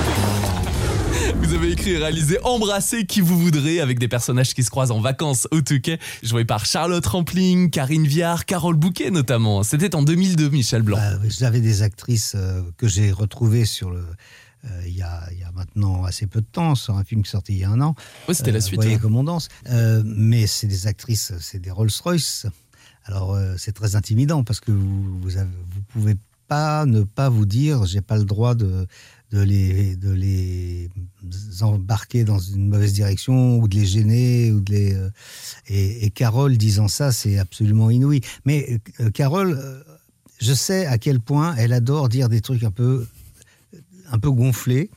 Vous 1.41 1.53
avez 1.53 1.72
écrit 1.74 1.91
et 1.91 1.98
réalisé 1.98 2.38
Embrasser 2.44 3.05
qui 3.05 3.20
vous 3.20 3.38
voudrez 3.38 3.82
avec 3.82 4.00
des 4.00 4.08
personnages 4.08 4.53
qui 4.53 4.63
se 4.63 4.70
croisent 4.70 4.91
en 4.91 5.01
vacances 5.01 5.46
au 5.51 5.60
Touquet, 5.60 6.00
joués 6.24 6.46
par 6.46 6.65
Charlotte 6.65 7.05
Rampling, 7.05 7.70
Karine 7.70 8.08
Viard, 8.08 8.46
Carole 8.46 8.75
Bouquet 8.77 9.12
notamment. 9.12 9.62
C'était 9.63 9.94
en 9.94 10.03
2002, 10.03 10.50
Michel 10.50 10.84
Blanc. 10.84 10.98
Bah, 10.98 11.20
J'avais 11.27 11.60
des 11.60 11.82
actrices 11.84 12.34
euh, 12.36 12.62
que 12.77 12.88
j'ai 12.88 13.12
retrouvées 13.12 13.65
sur 13.65 13.89
le. 13.91 14.05
Euh, 14.65 14.81
il 14.88 14.95
y, 14.95 15.01
a, 15.01 15.27
il 15.31 15.39
y 15.39 15.43
a 15.43 15.51
maintenant 15.51 16.03
assez 16.05 16.27
peu 16.27 16.41
de 16.41 16.45
temps, 16.51 16.75
sur 16.75 16.95
un 16.98 17.03
film 17.03 17.24
qui 17.24 17.29
sortait 17.31 17.53
il 17.53 17.60
y 17.60 17.63
a 17.63 17.69
un 17.69 17.81
an. 17.81 17.95
Ouais, 18.27 18.34
c'était 18.34 18.51
la 18.51 18.57
Euh, 18.57 18.62
suite. 18.62 18.75
Voyez 18.81 18.95
hein. 18.95 19.00
comme 19.00 19.15
on 19.15 19.24
danse. 19.24 19.48
Euh, 19.69 20.01
mais 20.05 20.48
c'est 20.48 20.67
des 20.67 20.88
actrices, 20.88 21.34
c'est 21.39 21.60
des 21.60 21.72
Rolls-Royce. 21.72 22.48
Alors 23.05 23.38
c'est 23.57 23.72
très 23.74 23.95
intimidant 23.95 24.43
parce 24.43 24.60
que 24.60 24.72
vous, 24.72 25.19
vous, 25.22 25.38
avez- 25.38 25.50
vous 25.74 25.81
pouvez 25.89 26.15
pas 26.48 26.86
ne 26.88 27.01
pas 27.03 27.29
vous 27.29 27.45
dire 27.45 27.86
j'ai 27.86 28.01
pas 28.01 28.17
le 28.17 28.24
droit 28.25 28.55
de, 28.55 28.88
les, 29.31 29.95
de 29.95 30.12
les 30.12 30.89
embarquer 31.62 32.24
dans 32.24 32.39
une 32.39 32.67
mauvaise 32.67 32.93
direction 32.93 33.57
ou 33.60 33.67
de 33.67 33.75
les 33.75 33.86
gêner. 33.86 34.51
Ou 34.51 34.60
de 34.62 34.72
les, 34.74 34.98
et, 35.67 36.05
et 36.05 36.10
Carole 36.10 36.57
disant 36.57 36.88
ça, 36.88 37.12
c'est 37.12 37.38
absolument 37.38 37.89
inouï. 37.91 38.22
Mais 38.45 38.79
euh, 39.00 39.12
Carole, 39.12 39.84
je 40.39 40.53
sais 40.53 40.86
à 40.88 40.98
quel 40.98 41.19
point 41.19 41.55
elle 41.57 41.74
adore 41.74 42.10
dire 42.10 42.27
des 42.29 42.41
trucs 42.41 42.63
un 42.63 42.72
peu, 42.72 43.07
un 44.12 44.19
peu 44.19 44.31
gonflés. 44.31 44.89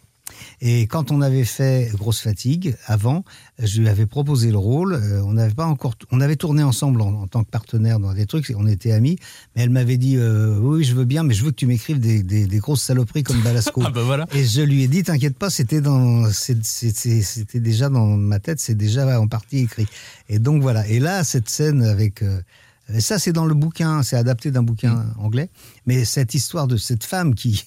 Et 0.61 0.83
quand 0.87 1.11
on 1.11 1.23
avait 1.23 1.45
fait 1.45 1.91
Grosse 1.95 2.21
Fatigue, 2.21 2.77
avant, 2.85 3.25
je 3.59 3.81
lui 3.81 3.89
avais 3.89 4.05
proposé 4.05 4.51
le 4.51 4.59
rôle. 4.59 4.93
Euh, 4.93 5.23
on 5.25 5.33
n'avait 5.33 5.55
pas 5.55 5.65
encore, 5.65 5.95
on 6.11 6.21
avait 6.21 6.37
tourné 6.37 6.63
ensemble 6.63 7.01
en, 7.01 7.15
en 7.23 7.27
tant 7.27 7.45
que 7.45 7.49
partenaire 7.51 7.99
dans 7.99 8.13
des 8.13 8.27
trucs, 8.27 8.53
on 8.55 8.67
était 8.67 8.93
amis. 8.93 9.17
Mais 9.57 9.63
elle 9.63 9.71
m'avait 9.71 9.97
dit, 9.97 10.17
euh, 10.19 10.59
oui, 10.61 10.85
je 10.85 10.95
veux 10.95 11.07
bien, 11.07 11.23
mais 11.23 11.33
je 11.33 11.45
veux 11.45 11.51
que 11.51 11.57
tu 11.57 11.67
m'écrives 11.67 11.99
des, 11.99 12.23
des- 12.23 12.47
des 12.47 12.59
grosses 12.59 12.83
saloperies 12.83 13.23
comme 13.23 13.41
Balasco. 13.41 13.83
Ah 13.87 13.91
bah 13.91 14.03
voilà. 14.03 14.27
Et 14.35 14.45
je 14.45 14.61
lui 14.61 14.83
ai 14.83 14.89
dit, 14.89 15.03
t'inquiète 15.03 15.39
pas, 15.39 15.49
c'était 15.49 15.81
dans, 15.81 16.29
déjà 17.55 17.89
dans 17.89 18.07
ma 18.17 18.39
tête, 18.39 18.61
c'est 18.61 18.75
déjà 18.75 19.21
en 19.21 19.29
partie 19.29 19.59
écrit. 19.61 19.87
Et 20.29 20.39
donc 20.39 20.63
voilà. 20.63 20.87
Et 20.89 20.99
là, 21.01 21.25
cette 21.25 21.49
scène 21.49 21.83
avec, 21.83 22.23
euh, 22.23 22.41
et 22.93 23.01
ça 23.01 23.19
c'est 23.19 23.33
dans 23.33 23.45
le 23.47 23.55
bouquin, 23.55 24.03
c'est 24.03 24.17
adapté 24.17 24.51
d'un 24.51 24.63
bouquin 24.63 24.95
Mm. 24.95 25.15
anglais. 25.21 25.51
Mais 25.87 26.05
cette 26.05 26.35
histoire 26.35 26.67
de 26.67 26.77
cette 26.77 27.05
femme 27.05 27.35
qui 27.35 27.65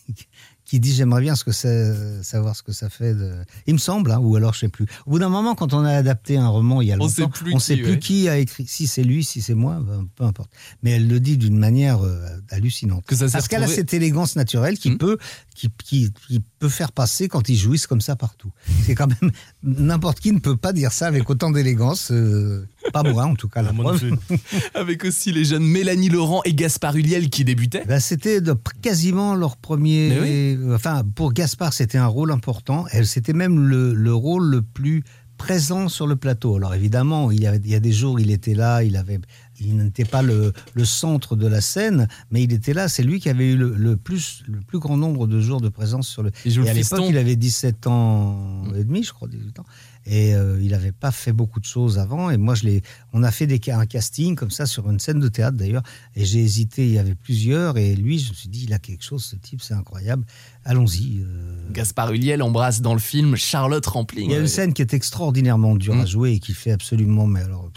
qui 0.72 0.80
dit 0.80 0.94
j'aimerais 0.94 1.20
bien 1.20 1.36
ce 1.36 1.44
que 1.44 1.52
c'est, 1.52 2.24
savoir 2.24 2.56
ce 2.56 2.64
que 2.64 2.72
ça 2.72 2.90
fait 2.90 3.14
de. 3.14 3.34
Il 3.68 3.74
me 3.74 3.78
semble, 3.78 4.10
hein, 4.10 4.20
ou 4.20 4.38
alors 4.38 4.54
je 4.54 4.60
sais 4.60 4.70
plus. 4.70 4.86
Au 5.06 5.12
bout 5.12 5.20
d'un 5.20 5.28
moment, 5.28 5.54
quand 5.54 5.74
on 5.74 5.84
a 5.84 5.92
adapté 5.92 6.38
un 6.38 6.48
roman 6.48 6.80
il 6.80 6.88
y 6.88 6.92
a 6.94 6.96
On 6.96 7.00
longtemps, 7.00 7.10
sait 7.14 7.28
plus 7.28 7.54
on 7.54 7.58
qui, 7.58 7.64
sait 7.66 7.76
plus 7.76 7.92
ouais. 7.92 8.00
qui 8.00 8.30
a 8.30 8.38
écrit. 8.38 8.66
Si 8.68 8.88
c'est 8.88 9.04
lui, 9.04 9.26
si 9.26 9.42
c'est 9.42 9.54
moi, 9.54 9.82
ben, 9.86 10.08
peu 10.16 10.24
importe. 10.24 10.50
Mais 10.82 10.92
elle 10.92 11.10
le 11.10 11.20
dit 11.20 11.36
d'une 11.38 11.58
manière 11.58 12.06
euh, 12.06 12.22
hallucinante. 12.52 13.06
Que 13.06 13.18
ça 13.18 13.28
Parce 13.28 13.50
qu'elle 13.50 13.64
a 13.64 13.68
cette 13.68 13.94
élégance 13.94 14.38
naturelle 14.38 14.78
qui 14.78 14.96
peut 14.96 15.18
qui, 15.56 15.68
qui, 15.84 16.14
qui 16.30 16.42
peut 16.60 16.70
faire 16.70 16.94
passer 16.94 17.28
quand 17.28 17.50
ils 17.50 17.58
jouissent 17.58 17.86
comme 17.86 18.00
ça 18.00 18.16
partout. 18.16 18.54
C'est 18.86 18.96
quand 18.96 19.08
même 19.08 19.32
n'importe 19.64 20.22
qui 20.22 20.32
ne 20.32 20.40
peut 20.40 20.56
pas 20.56 20.72
dire 20.72 20.94
ça 20.94 21.08
avec 21.08 21.30
autant 21.30 21.52
d'élégance. 21.52 22.12
euh, 22.14 22.66
pas 22.94 23.04
moi 23.04 23.26
en 23.26 23.36
tout 23.36 23.50
cas. 23.50 23.62
La 23.62 23.74
preuve. 23.74 24.18
Avec 24.74 25.06
aussi 25.06 25.32
les 25.32 25.46
jeunes 25.46 25.64
Mélanie 25.64 26.10
Laurent 26.10 26.42
et 26.46 26.54
Gaspard 26.54 26.96
Huliel 26.96 27.30
qui 27.30 27.44
débutaient. 27.44 27.86
Ben, 27.86 28.00
c'était 28.00 28.40
quasiment 28.82 29.36
leur 29.36 29.58
premier. 29.58 30.58
Enfin, 30.74 31.04
pour 31.16 31.34
Gaspard, 31.34 31.74
c'était 31.74 31.98
un 31.98 32.08
rôle 32.08 32.32
important. 32.32 32.86
Elle, 32.92 33.08
c'était 33.08 33.34
même 33.34 33.60
le, 33.60 33.94
le 33.94 34.14
rôle 34.14 34.50
le 34.50 34.62
plus 34.62 35.04
présent 35.42 35.90
sur 35.90 36.06
le 36.06 36.16
plateau. 36.16 36.56
Alors 36.58 36.76
évidemment, 36.76 37.32
il 37.32 37.42
y, 37.42 37.48
avait, 37.48 37.60
il 37.64 37.72
y 37.72 37.76
a 37.76 37.80
des 37.80 37.92
jours, 37.92 38.20
il 38.20 38.30
était 38.30 38.54
là, 38.54 38.84
il 38.84 38.96
avait, 38.96 39.20
il 39.64 39.78
n'était 39.78 40.06
pas 40.06 40.22
le, 40.22 40.54
le 40.74 40.86
centre 40.86 41.36
de 41.36 41.48
la 41.48 41.62
scène, 41.62 42.08
mais 42.32 42.44
il 42.44 42.52
était 42.54 42.74
là. 42.74 42.88
C'est 42.88 43.04
lui 43.04 43.20
qui 43.20 43.30
avait 43.30 43.52
eu 43.54 43.56
le, 43.58 43.74
le 43.76 43.98
plus, 43.98 44.44
le 44.48 44.60
plus 44.60 44.80
grand 44.80 44.98
nombre 44.98 45.28
de 45.28 45.40
jours 45.40 45.62
de 45.62 45.70
présence 45.70 46.08
sur 46.08 46.24
le. 46.24 46.32
Il 46.46 46.52
joue 46.52 46.62
et 46.62 46.66
le 46.66 46.70
à 46.72 46.74
l'époque, 46.74 47.00
il 47.10 47.18
avait 47.18 47.36
17 47.36 47.88
ans 47.88 48.64
et 48.76 48.84
demi, 48.84 49.04
je 49.04 49.14
crois, 49.14 49.28
18 49.28 49.60
ans. 49.60 49.66
Et 50.08 50.34
euh, 50.34 50.60
il 50.60 50.72
n'avait 50.72 50.92
pas 50.92 51.12
fait 51.12 51.32
beaucoup 51.32 51.60
de 51.60 51.66
choses 51.66 52.00
avant. 52.00 52.32
Et 52.32 52.38
moi, 52.38 52.56
je 52.56 52.64
l'ai. 52.64 52.82
On 53.14 53.22
a 53.22 53.30
fait 53.30 53.46
des, 53.46 53.62
un 53.72 53.86
casting 53.86 54.34
comme 54.36 54.50
ça 54.50 54.66
sur 54.66 54.90
une 54.90 55.00
scène 55.00 55.20
de 55.20 55.28
théâtre 55.28 55.58
d'ailleurs. 55.58 55.84
Et 56.16 56.26
j'ai 56.26 56.40
hésité. 56.40 56.88
Il 56.88 56.94
y 56.94 56.98
avait 56.98 57.14
plusieurs. 57.14 57.78
Et 57.78 57.96
lui, 57.96 58.18
je 58.18 58.30
me 58.32 58.34
suis 58.34 58.50
dit, 58.50 58.64
il 58.64 58.74
a 58.74 58.80
quelque 58.80 59.04
chose. 59.04 59.24
Ce 59.24 59.36
type, 59.36 59.62
c'est 59.62 59.76
incroyable. 59.76 60.26
Allons-y. 60.66 61.20
euh. 61.24 61.72
Gaspard 61.72 62.12
Huliel 62.14 62.42
embrasse 62.42 62.82
dans 62.82 62.94
le 62.94 63.00
film 63.00 63.36
Charlotte 63.36 63.86
Rampling. 63.86 64.26
Il 64.26 64.32
y 64.32 64.36
a 64.36 64.40
une 64.40 64.48
scène 64.48 64.74
qui 64.74 64.82
est 64.82 64.94
extraordinairement 64.96 65.76
dure 65.76 65.94
Mm. 65.96 66.02
à 66.02 66.06
jouer 66.08 66.32
et 66.32 66.40
qui 66.40 66.54
fait 66.56 66.72
absolument. 66.72 67.28
Mais 67.28 67.42
alors, 67.42 67.70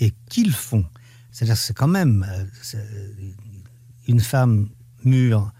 et 0.00 0.12
qu'ils 0.28 0.52
font. 0.52 0.84
C'est-à-dire, 1.30 1.54
que 1.54 1.60
c'est 1.60 1.76
quand 1.76 1.88
même 1.88 2.24
euh, 2.28 2.44
c'est 2.62 2.84
une 4.06 4.20
femme 4.20 4.68
mûre, 5.04 5.52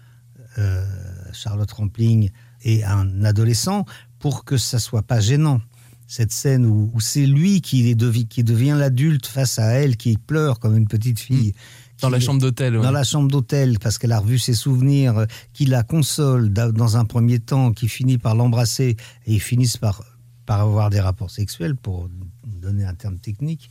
euh, 0.57 0.85
Charlotte 1.33 1.71
Rampling, 1.71 2.29
et 2.63 2.83
un 2.83 3.23
adolescent 3.25 3.85
pour 4.19 4.45
que 4.45 4.57
ça 4.57 4.79
soit 4.79 5.03
pas 5.03 5.19
gênant. 5.19 5.61
Cette 6.07 6.31
scène 6.31 6.65
où, 6.65 6.91
où 6.93 6.99
c'est 6.99 7.25
lui 7.25 7.61
qui, 7.61 7.89
est 7.89 7.95
devi- 7.95 8.27
qui 8.27 8.43
devient 8.43 8.75
l'adulte 8.77 9.25
face 9.25 9.57
à 9.59 9.65
elle, 9.71 9.97
qui 9.97 10.17
pleure 10.17 10.59
comme 10.59 10.77
une 10.77 10.87
petite 10.87 11.19
fille. 11.19 11.53
Dans 12.01 12.09
la 12.09 12.19
chambre 12.19 12.41
d'hôtel. 12.41 12.75
ouais. 12.77 12.83
Dans 12.83 12.91
la 12.91 13.03
chambre 13.03 13.29
d'hôtel, 13.29 13.79
parce 13.79 13.97
qu'elle 13.97 14.11
a 14.11 14.19
revu 14.19 14.37
ses 14.37 14.53
souvenirs, 14.53 15.17
euh, 15.17 15.25
qui 15.53 15.65
la 15.65 15.81
console 15.83 16.51
da- 16.53 16.71
dans 16.71 16.97
un 16.97 17.05
premier 17.05 17.39
temps, 17.39 17.71
qui 17.71 17.87
finit 17.87 18.17
par 18.17 18.35
l'embrasser, 18.35 18.97
et 19.25 19.33
ils 19.33 19.39
finissent 19.41 19.77
par, 19.77 20.03
par 20.45 20.61
avoir 20.61 20.89
des 20.91 20.99
rapports 20.99 21.31
sexuels, 21.31 21.75
pour 21.75 22.07
donner 22.65 22.85
un 22.85 22.95
terme 22.95 23.19
technique. 23.19 23.69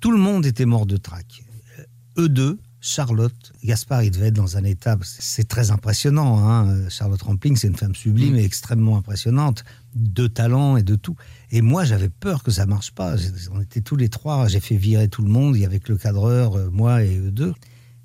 Tout 0.00 0.10
le 0.12 0.18
monde 0.18 0.46
était 0.46 0.64
mort 0.66 0.86
de 0.86 0.96
trac. 0.96 1.44
Euh, 1.78 2.22
Eux 2.22 2.28
deux, 2.28 2.58
Charlotte, 2.80 3.52
Gaspard, 3.64 4.04
il 4.04 4.10
devait 4.12 4.28
être 4.28 4.34
dans 4.34 4.56
un 4.56 4.62
état, 4.64 4.96
c'est 5.02 5.48
très 5.48 5.70
impressionnant. 5.72 6.38
hein. 6.48 6.88
Charlotte 6.88 7.20
Rampling, 7.22 7.56
c'est 7.56 7.66
une 7.66 7.76
femme 7.76 7.94
sublime 7.96 8.34
Mm. 8.34 8.38
et 8.38 8.44
extrêmement 8.44 8.96
impressionnante, 8.96 9.64
de 9.96 10.26
talent 10.28 10.76
et 10.76 10.84
de 10.84 10.94
tout. 10.94 11.16
Et 11.50 11.62
moi, 11.62 11.84
j'avais 11.84 12.08
peur 12.08 12.42
que 12.44 12.52
ça 12.52 12.64
marche 12.64 12.92
pas. 12.92 13.16
On 13.50 13.60
était 13.60 13.80
tous 13.80 13.96
les 13.96 14.08
trois, 14.08 14.46
j'ai 14.46 14.60
fait 14.60 14.76
virer 14.76 15.08
tout 15.08 15.22
le 15.22 15.28
monde, 15.30 15.56
il 15.56 15.62
y 15.62 15.66
avait 15.66 15.80
que 15.80 15.90
le 15.92 15.98
cadreur, 15.98 16.54
euh, 16.56 16.70
moi 16.70 17.02
et 17.02 17.18
eux 17.18 17.32
deux. 17.32 17.54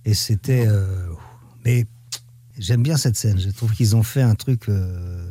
Et 0.06 0.15
c'était. 0.15 0.65
euh, 0.67 1.08
Mais 1.63 1.86
j'aime 2.58 2.82
bien 2.82 2.97
cette 2.97 3.17
scène. 3.17 3.39
Je 3.39 3.51
trouve 3.51 3.73
qu'ils 3.73 3.95
ont 3.95 4.04
fait 4.04 4.23
un 4.23 4.36
truc. 4.36 4.67
euh, 4.67 5.31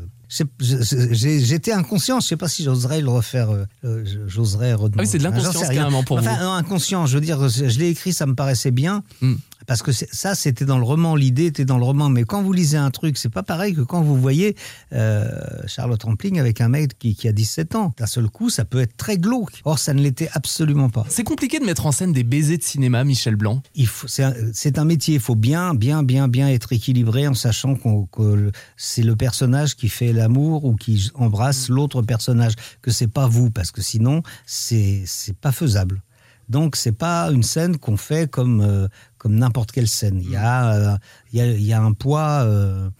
J'étais 0.60 1.72
inconscient. 1.72 2.20
Je 2.20 2.26
sais 2.26 2.36
pas 2.36 2.48
si 2.48 2.62
j'oserais 2.64 3.00
le 3.00 3.08
refaire. 3.10 3.50
euh, 3.84 4.04
j'oserais 4.26 4.74
redemander. 4.74 4.94
Ah 4.98 5.02
oui, 5.02 5.06
c'est 5.06 5.18
de 5.18 5.26
Enfin, 5.26 5.36
l'inconscience 5.38 5.68
carrément 5.68 6.02
pour 6.04 6.18
enfin, 6.18 6.36
vous. 6.36 6.44
non, 6.44 6.52
inconscient. 6.52 7.06
Je 7.06 7.14
veux 7.16 7.20
dire, 7.20 7.48
je 7.48 7.78
l'ai 7.78 7.88
écrit, 7.88 8.12
ça 8.12 8.26
me 8.26 8.34
paraissait 8.34 8.70
bien. 8.70 9.02
Mm. 9.20 9.34
Parce 9.66 9.82
que 9.82 9.92
ça, 9.92 10.34
c'était 10.34 10.64
dans 10.64 10.78
le 10.78 10.84
roman. 10.84 11.14
L'idée 11.16 11.46
était 11.46 11.64
dans 11.64 11.78
le 11.78 11.84
roman. 11.84 12.08
Mais 12.08 12.24
quand 12.24 12.42
vous 12.42 12.52
lisez 12.52 12.76
un 12.76 12.90
truc, 12.90 13.16
c'est 13.18 13.28
pas 13.28 13.42
pareil 13.42 13.74
que 13.74 13.82
quand 13.82 14.02
vous 14.02 14.16
voyez 14.16 14.56
euh, 14.92 15.28
Charlotte 15.66 16.02
Rampling 16.02 16.38
avec 16.40 16.60
un 16.60 16.68
mec 16.68 16.98
qui, 16.98 17.14
qui 17.14 17.28
a 17.28 17.32
17 17.32 17.74
ans. 17.74 17.92
D'un 17.98 18.06
seul 18.06 18.28
coup, 18.28 18.50
ça 18.50 18.64
peut 18.64 18.80
être 18.80 18.96
très 18.96 19.18
glauque. 19.18 19.60
Or, 19.64 19.78
ça 19.78 19.92
ne 19.94 20.00
l'était 20.02 20.30
absolument 20.32 20.88
pas. 20.88 21.04
C'est 21.08 21.24
compliqué 21.24 21.58
de 21.58 21.64
mettre 21.64 21.86
en 21.86 21.92
scène 21.92 22.12
des 22.12 22.24
baisers 22.24 22.58
de 22.58 22.62
cinéma, 22.62 23.04
Michel 23.04 23.36
Blanc. 23.36 23.62
C'est 24.06 24.78
un, 24.78 24.84
métier. 24.84 25.14
Il 25.14 25.20
faut 25.20 25.34
bien, 25.36 25.74
bien, 25.74 26.02
bien, 26.02 26.28
bien 26.28 26.48
être 26.48 26.72
équilibré 26.72 27.28
en 27.28 27.34
sachant 27.34 27.74
qu'on- 27.74 28.06
que 28.06 28.50
c'est 28.76 29.02
le 29.02 29.16
personnage 29.16 29.76
qui 29.76 29.88
fait 29.88 30.12
l'amour 30.12 30.64
ou 30.64 30.74
qui 30.74 31.10
embrasse 31.14 31.68
l'autre 31.68 32.02
personnage, 32.02 32.54
que 32.82 32.90
c'est 32.90 33.08
pas 33.08 33.26
vous, 33.26 33.50
parce 33.50 33.70
que 33.70 33.82
sinon 33.82 34.22
c'est 34.46 35.04
pas 35.40 35.52
faisable. 35.52 36.02
Donc 36.50 36.74
c'est 36.74 36.92
pas 36.92 37.30
une 37.30 37.44
scène 37.44 37.78
qu'on 37.78 37.96
fait 37.96 38.28
comme 38.28 38.60
euh, 38.60 38.88
comme 39.18 39.36
n'importe 39.36 39.70
quelle 39.70 39.86
scène. 39.86 40.20
Il 40.20 40.30
y 40.30 40.36
a 40.36 40.74
euh, 40.74 40.98
il 41.32 41.38
y 41.38 41.40
a, 41.42 41.46
il 41.46 41.62
y 41.62 41.72
a 41.72 41.80
un 41.80 41.92
poids. 41.92 42.42
euh, 42.42 42.90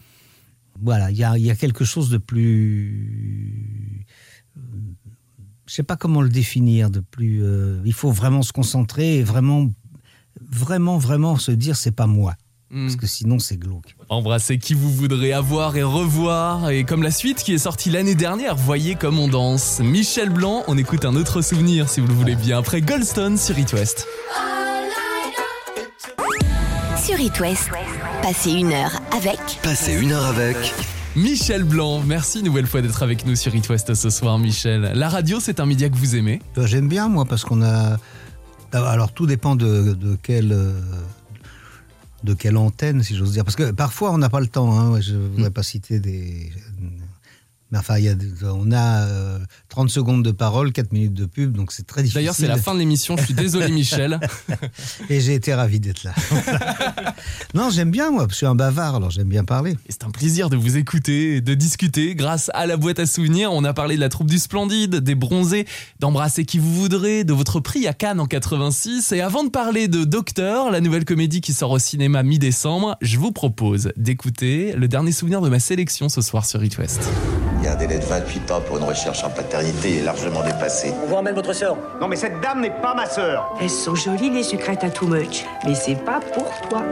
voilà, 0.81 1.11
il 1.11 1.17
y 1.17 1.23
a, 1.23 1.37
il 1.37 1.45
y 1.45 1.51
a 1.51 1.55
quelque 1.55 1.85
chose 1.85 2.09
de 2.09 2.17
plus 2.17 4.07
je 5.67 5.75
sais 5.75 5.83
pas 5.83 5.95
comment 5.95 6.21
le 6.21 6.29
définir, 6.29 6.89
de 6.89 7.01
plus. 7.01 7.43
il 7.85 7.93
faut 7.93 8.11
vraiment 8.11 8.41
se 8.41 8.51
concentrer 8.51 9.17
et 9.19 9.23
vraiment, 9.23 9.69
vraiment, 10.41 10.97
vraiment 10.97 11.37
se 11.37 11.51
dire 11.51 11.77
c'est 11.77 11.91
pas 11.95 12.07
moi, 12.07 12.35
Parce 12.73 12.95
que 12.95 13.05
sinon 13.05 13.37
c'est 13.37 13.57
glauque. 13.57 13.95
Embrassez 14.07 14.57
qui 14.57 14.73
vous 14.73 14.89
voudrez 14.89 15.33
avoir 15.33 15.75
et 15.75 15.83
revoir. 15.83 16.69
Et 16.69 16.85
comme 16.85 17.03
la 17.03 17.11
suite 17.11 17.43
qui 17.43 17.53
est 17.53 17.57
sortie 17.57 17.89
l'année 17.89 18.15
dernière, 18.15 18.55
voyez 18.55 18.95
comme 18.95 19.19
on 19.19 19.27
danse. 19.27 19.81
Michel 19.83 20.29
Blanc, 20.29 20.63
on 20.67 20.77
écoute 20.77 21.03
un 21.03 21.15
autre 21.15 21.41
souvenir 21.41 21.89
si 21.89 21.99
vous 21.99 22.07
le 22.07 22.13
voulez 22.13 22.35
bien. 22.35 22.59
Après 22.59 22.79
Goldstone 22.81 23.37
sur 23.37 23.59
It 23.59 23.73
West. 23.73 24.07
Sur 27.03 27.19
It 27.19 27.37
West, 27.39 27.69
passez 28.21 28.51
une 28.51 28.71
heure 28.71 29.01
avec 29.17 29.39
Passez 29.63 29.93
une 29.99 30.11
heure 30.11 30.25
avec. 30.25 30.55
Michel 31.15 31.63
Blanc, 31.63 32.01
merci 32.05 32.39
une 32.39 32.45
nouvelle 32.45 32.67
fois 32.67 32.81
d'être 32.81 33.03
avec 33.03 33.25
nous 33.25 33.35
sur 33.35 33.53
It 33.53 33.67
West 33.67 33.93
ce 33.93 34.09
soir, 34.09 34.39
Michel. 34.39 34.91
La 34.95 35.09
radio, 35.09 35.39
c'est 35.41 35.59
un 35.59 35.65
média 35.65 35.89
que 35.89 35.95
vous 35.95 36.15
aimez. 36.15 36.41
Euh, 36.57 36.67
J'aime 36.67 36.87
bien 36.87 37.09
moi 37.09 37.25
parce 37.25 37.43
qu'on 37.43 37.61
a. 37.63 37.97
Alors 38.71 39.11
tout 39.11 39.25
dépend 39.25 39.57
de, 39.57 39.93
de 39.93 40.15
quelle. 40.23 40.55
De 42.23 42.33
quelle 42.35 42.57
antenne, 42.57 43.01
si 43.01 43.15
j'ose 43.15 43.31
dire. 43.31 43.43
Parce 43.43 43.55
que 43.55 43.71
parfois, 43.71 44.11
on 44.11 44.17
n'a 44.19 44.29
pas 44.29 44.39
le 44.39 44.47
temps. 44.47 44.79
hein. 44.79 45.01
Je 45.01 45.13
ne 45.13 45.27
voudrais 45.29 45.49
pas 45.51 45.63
citer 45.63 45.99
des. 45.99 46.51
Mais 47.71 47.77
enfin, 47.77 47.97
il 47.97 48.05
y 48.05 48.09
a, 48.09 48.15
on 48.43 48.71
a 48.71 49.07
euh, 49.07 49.39
30 49.69 49.89
secondes 49.89 50.23
de 50.23 50.31
parole, 50.31 50.71
4 50.71 50.91
minutes 50.91 51.13
de 51.13 51.25
pub, 51.25 51.55
donc 51.55 51.71
c'est 51.71 51.87
très 51.87 52.01
difficile. 52.01 52.21
D'ailleurs, 52.21 52.35
c'est 52.35 52.47
la 52.47 52.57
fin 52.57 52.73
de 52.73 52.79
l'émission. 52.79 53.15
Je 53.17 53.23
suis 53.23 53.33
désolé, 53.33 53.67
Michel. 53.71 54.19
Et 55.09 55.21
j'ai 55.21 55.35
été 55.35 55.53
ravi 55.53 55.79
d'être 55.79 56.03
là. 56.03 56.13
non, 57.53 57.69
j'aime 57.69 57.91
bien, 57.91 58.11
moi. 58.11 58.27
Je 58.29 58.35
suis 58.35 58.45
un 58.45 58.55
bavard, 58.55 58.95
alors 58.95 59.09
j'aime 59.09 59.29
bien 59.29 59.43
parler. 59.43 59.77
C'est 59.89 60.03
un 60.03 60.11
plaisir 60.11 60.49
de 60.49 60.57
vous 60.57 60.77
écouter 60.77 61.41
de 61.41 61.53
discuter. 61.53 62.15
Grâce 62.15 62.51
à 62.53 62.65
la 62.65 62.77
boîte 62.77 62.99
à 62.99 63.05
souvenirs, 63.05 63.51
on 63.53 63.63
a 63.63 63.73
parlé 63.73 63.95
de 63.95 64.01
la 64.01 64.09
troupe 64.09 64.29
du 64.29 64.39
Splendide, 64.39 64.97
des 64.97 65.15
bronzés, 65.15 65.65
d'embrasser 65.99 66.45
qui 66.45 66.59
vous 66.59 66.73
voudrez, 66.73 67.23
de 67.23 67.33
votre 67.33 67.59
prix 67.59 67.87
à 67.87 67.93
Cannes 67.93 68.19
en 68.19 68.25
86. 68.25 69.11
Et 69.11 69.21
avant 69.21 69.43
de 69.43 69.49
parler 69.49 69.87
de 69.87 70.03
Docteur, 70.03 70.71
la 70.71 70.81
nouvelle 70.81 71.05
comédie 71.05 71.41
qui 71.41 71.53
sort 71.53 71.71
au 71.71 71.79
cinéma 71.79 72.23
mi-décembre, 72.23 72.97
je 73.01 73.17
vous 73.17 73.31
propose 73.31 73.91
d'écouter 73.95 74.73
le 74.73 74.87
dernier 74.87 75.11
souvenir 75.11 75.41
de 75.41 75.49
ma 75.49 75.59
sélection 75.59 76.09
ce 76.09 76.21
soir 76.21 76.45
sur 76.45 76.63
It 76.63 76.77
West. 76.77 77.09
Un 77.71 77.77
délai 77.77 77.99
de 77.99 78.03
28 78.03 78.51
ans 78.51 78.59
pour 78.59 78.79
une 78.79 78.83
recherche 78.83 79.23
en 79.23 79.29
paternité 79.29 79.99
est 79.99 80.03
largement 80.03 80.43
dépassé. 80.43 80.91
On 81.03 81.07
vous 81.07 81.15
ramène 81.15 81.35
votre 81.35 81.53
sœur. 81.53 81.77
Non, 82.01 82.09
mais 82.09 82.17
cette 82.17 82.41
dame 82.41 82.59
n'est 82.59 82.81
pas 82.81 82.93
ma 82.93 83.05
sœur. 83.05 83.55
Elles 83.61 83.69
sont 83.69 83.95
jolies 83.95 84.29
les 84.29 84.43
sucrètes 84.43 84.83
à 84.83 84.89
too 84.89 85.07
much, 85.07 85.45
mais 85.65 85.73
c'est 85.73 85.95
pas 85.95 86.19
pour 86.19 86.51
toi. 86.67 86.83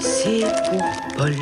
C'est 0.00 0.40
pour 0.68 0.82
Paul. 1.16 1.32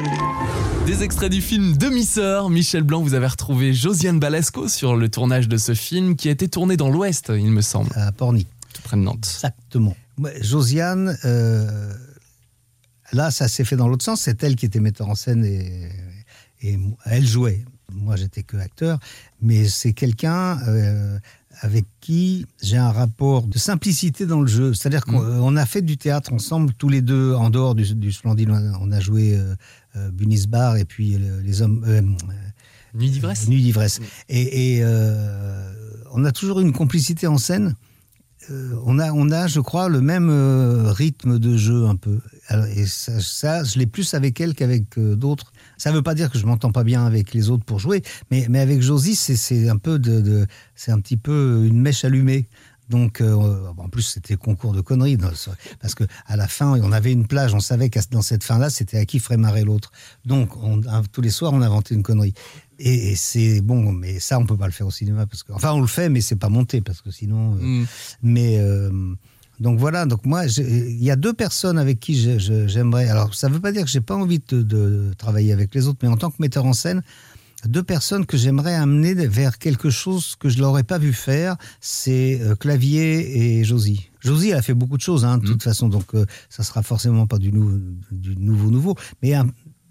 Des 0.85 1.03
extraits 1.03 1.33
du 1.33 1.41
film 1.41 1.79
Demi-sœur. 1.79 2.51
Michel 2.51 2.83
Blanc, 2.83 3.01
vous 3.01 3.15
avez 3.15 3.29
retrouvé 3.29 3.73
Josiane 3.73 4.19
Balasco 4.19 4.69
sur 4.69 4.95
le 4.95 5.09
tournage 5.09 5.49
de 5.49 5.57
ce 5.57 5.73
film 5.73 6.17
qui 6.17 6.29
a 6.29 6.33
été 6.33 6.47
tourné 6.47 6.77
dans 6.77 6.91
l'Ouest, 6.91 7.33
il 7.35 7.51
me 7.51 7.63
semble. 7.63 7.89
À 7.95 8.13
Porny. 8.13 8.47
Tout 8.75 8.83
près 8.83 8.99
de 8.99 9.03
Nantes. 9.03 9.27
Exactement. 9.27 9.97
Josiane, 10.43 11.17
euh, 11.25 11.91
là, 13.15 13.31
ça 13.31 13.49
s'est 13.49 13.65
fait 13.65 13.77
dans 13.77 13.89
l'autre 13.89 14.05
sens. 14.05 14.21
C'est 14.21 14.45
elle 14.45 14.57
qui 14.57 14.67
était 14.67 14.81
metteur 14.81 15.09
en 15.09 15.15
scène 15.15 15.43
et, 15.47 15.89
et 16.63 16.79
elle 17.07 17.27
jouait. 17.27 17.65
Moi, 17.93 18.17
j'étais 18.17 18.43
que 18.43 18.57
acteur. 18.57 18.99
Mais 19.43 19.69
c'est 19.69 19.93
quelqu'un 19.93 20.59
euh, 20.69 21.19
avec 21.61 21.85
qui 22.01 22.47
j'ai 22.63 22.77
un 22.77 22.93
rapport 22.93 23.47
de 23.47 23.59
simplicité 23.59 24.27
dans 24.27 24.41
le 24.41 24.47
jeu. 24.47 24.75
C'est-à-dire 24.75 25.05
qu'on 25.05 25.51
Mm. 25.51 25.57
a 25.59 25.67
fait 25.67 25.83
du 25.83 25.97
théâtre 25.97 26.33
ensemble, 26.33 26.73
tous 26.75 26.89
les 26.89 27.03
deux, 27.03 27.35
en 27.35 27.51
dehors 27.51 27.75
du, 27.75 27.95
du 27.95 28.13
Splendide. 28.13 28.51
On 28.81 28.93
a- 28.93 29.01
joué 29.01 29.35
euh, 29.37 29.55
euh, 29.97 30.11
Bunis 30.13 30.47
Bar 30.47 30.77
et 30.77 30.85
puis 30.85 31.17
euh, 31.17 31.41
les 31.43 31.63
hommes. 31.63 31.85
euh, 31.87 32.01
Nuit 32.95 33.11
d'ivresse 33.11 33.49
Nuit 33.49 33.63
d'ivresse. 33.63 34.01
Et, 34.29 34.77
et, 34.79 34.85
on 36.13 36.25
a 36.25 36.33
toujours 36.33 36.61
une 36.61 36.73
complicité 36.73 37.27
en 37.29 37.39
scène. 37.39 37.75
On, 38.85 38.99
a, 38.99 39.13
on 39.13 39.31
a, 39.31 39.47
je 39.47 39.61
crois, 39.61 39.89
le 39.89 40.01
même 40.01 40.29
rythme 40.89 41.39
de 41.39 41.57
jeu 41.57 41.87
un 41.87 41.95
peu. 41.95 42.19
Alors, 42.49 42.65
et 42.67 42.87
ça, 42.87 43.21
ça, 43.21 43.63
je 43.63 43.79
l'ai 43.79 43.87
plus 43.87 44.13
avec 44.15 44.41
elle 44.41 44.55
qu'avec 44.55 44.99
d'autres. 44.99 45.53
Ça 45.81 45.91
ne 45.91 45.97
veut 45.97 46.03
pas 46.03 46.15
dire 46.15 46.31
que 46.31 46.39
je 46.39 46.45
m'entends 46.47 46.73
pas 46.73 46.85
bien 46.85 47.07
avec 47.07 47.33
les 47.33 47.49
autres 47.49 47.65
pour 47.65 47.79
jouer, 47.79 48.03
mais, 48.31 48.47
mais 48.51 48.61
avec 48.61 48.83
Josie, 48.83 49.17
c'est- 49.17 49.69
un 49.69 49.79
peu 49.79 49.99
de, 49.99 50.21
de- 50.21 50.47
c'est 50.75 50.93
un 50.93 51.01
petit 51.01 51.17
peu 51.17 51.65
une 51.67 51.81
mèche 51.81 52.05
allumée. 52.05 52.49
Donc, 52.91 53.21
euh, 53.21 53.35
en 53.79 53.89
plus, 53.89 54.03
c'était 54.03 54.35
concours 54.37 54.73
de 54.73 54.81
conneries, 54.81 55.17
parce 55.81 55.95
que 55.95 56.03
à 56.27 56.37
la 56.37 56.49
fin, 56.49 56.73
on 56.83 56.91
avait 56.91 57.13
une 57.13 57.27
plage, 57.29 57.55
on 57.55 57.61
savait 57.61 57.89
que 57.89 58.01
dans 58.11 58.21
cette 58.21 58.43
fin-là, 58.43 58.69
c'était 58.69 58.99
à 58.99 59.05
qui 59.07 59.21
ferait 59.21 59.37
marrer 59.37 59.63
l'autre. 59.63 59.93
Donc, 60.25 60.57
on, 60.63 60.81
tous 61.13 61.21
les 61.21 61.31
soirs, 61.31 61.53
on 61.53 61.63
inventait 61.63 61.95
une 61.95 62.03
connerie. 62.03 62.35
Et, 62.81 63.13
et 63.13 63.15
c'est 63.17 63.61
bon, 63.61 63.93
mais 63.93 64.19
ça, 64.19 64.41
on 64.41 64.45
peut 64.45 64.57
pas 64.57 64.67
le 64.67 64.73
faire 64.73 64.89
au 64.89 64.91
cinéma, 64.91 65.25
parce 65.27 65.45
que, 65.45 65.53
enfin, 65.53 65.73
on 65.73 65.81
le 65.81 65.87
fait, 65.87 66.09
mais 66.09 66.21
c'est 66.21 66.35
pas 66.35 66.49
monté, 66.49 66.81
parce 66.81 67.01
que 67.01 67.13
sinon. 67.13 67.55
euh, 67.55 67.59
Mm. 67.61 67.87
mais 68.25 68.59
euh, 68.59 68.91
donc 69.61 69.79
voilà, 69.79 70.07
donc 70.07 70.25
moi, 70.25 70.47
il 70.47 71.03
y 71.03 71.11
a 71.11 71.17
deux 71.17 71.33
personnes 71.35 71.79
avec 71.79 72.01
qui 72.01 72.15
j'aimerais. 72.67 73.09
Alors, 73.09 73.35
ça 73.35 73.49
ne 73.49 73.55
veut 73.55 73.61
pas 73.61 73.73
dire 73.73 73.85
que 73.85 73.91
j'ai 73.91 74.01
pas 74.01 74.17
envie 74.17 74.41
de, 74.49 74.63
de 74.63 75.13
travailler 75.19 75.53
avec 75.53 75.75
les 75.75 75.87
autres, 75.87 75.99
mais 76.03 76.09
en 76.09 76.17
tant 76.17 76.31
que 76.31 76.37
metteur 76.41 76.65
en 76.65 76.73
scène, 76.73 77.03
deux 77.67 77.83
personnes 77.83 78.25
que 78.25 78.39
j'aimerais 78.39 78.75
amener 78.75 79.13
vers 79.15 79.59
quelque 79.59 79.91
chose 79.91 80.35
que 80.41 80.49
je 80.49 80.61
l'aurais 80.61 80.83
pas 80.83 80.97
vu 80.97 81.13
faire, 81.13 81.57
c'est 81.81 82.41
euh, 82.41 82.57
Clavier 82.57 83.59
et 83.59 83.65
Josie. 83.65 84.09
Josie, 84.21 84.49
elle 84.49 84.57
a 84.57 84.63
fait 84.63 84.73
beaucoup 84.73 84.97
de 84.97 85.03
choses, 85.03 85.27
hein, 85.27 85.37
de 85.37 85.47
toute 85.47 85.63
façon, 85.63 85.89
donc 85.91 86.15
euh, 86.15 86.25
ça 86.49 86.63
sera 86.63 86.83
forcément 86.83 87.27
pas 87.27 87.37
du, 87.39 87.53
nou- 87.53 87.79
du 88.11 88.35
nouveau 88.37 88.71
nouveau, 88.71 88.97
mais 89.23 89.37
euh, 89.37 89.43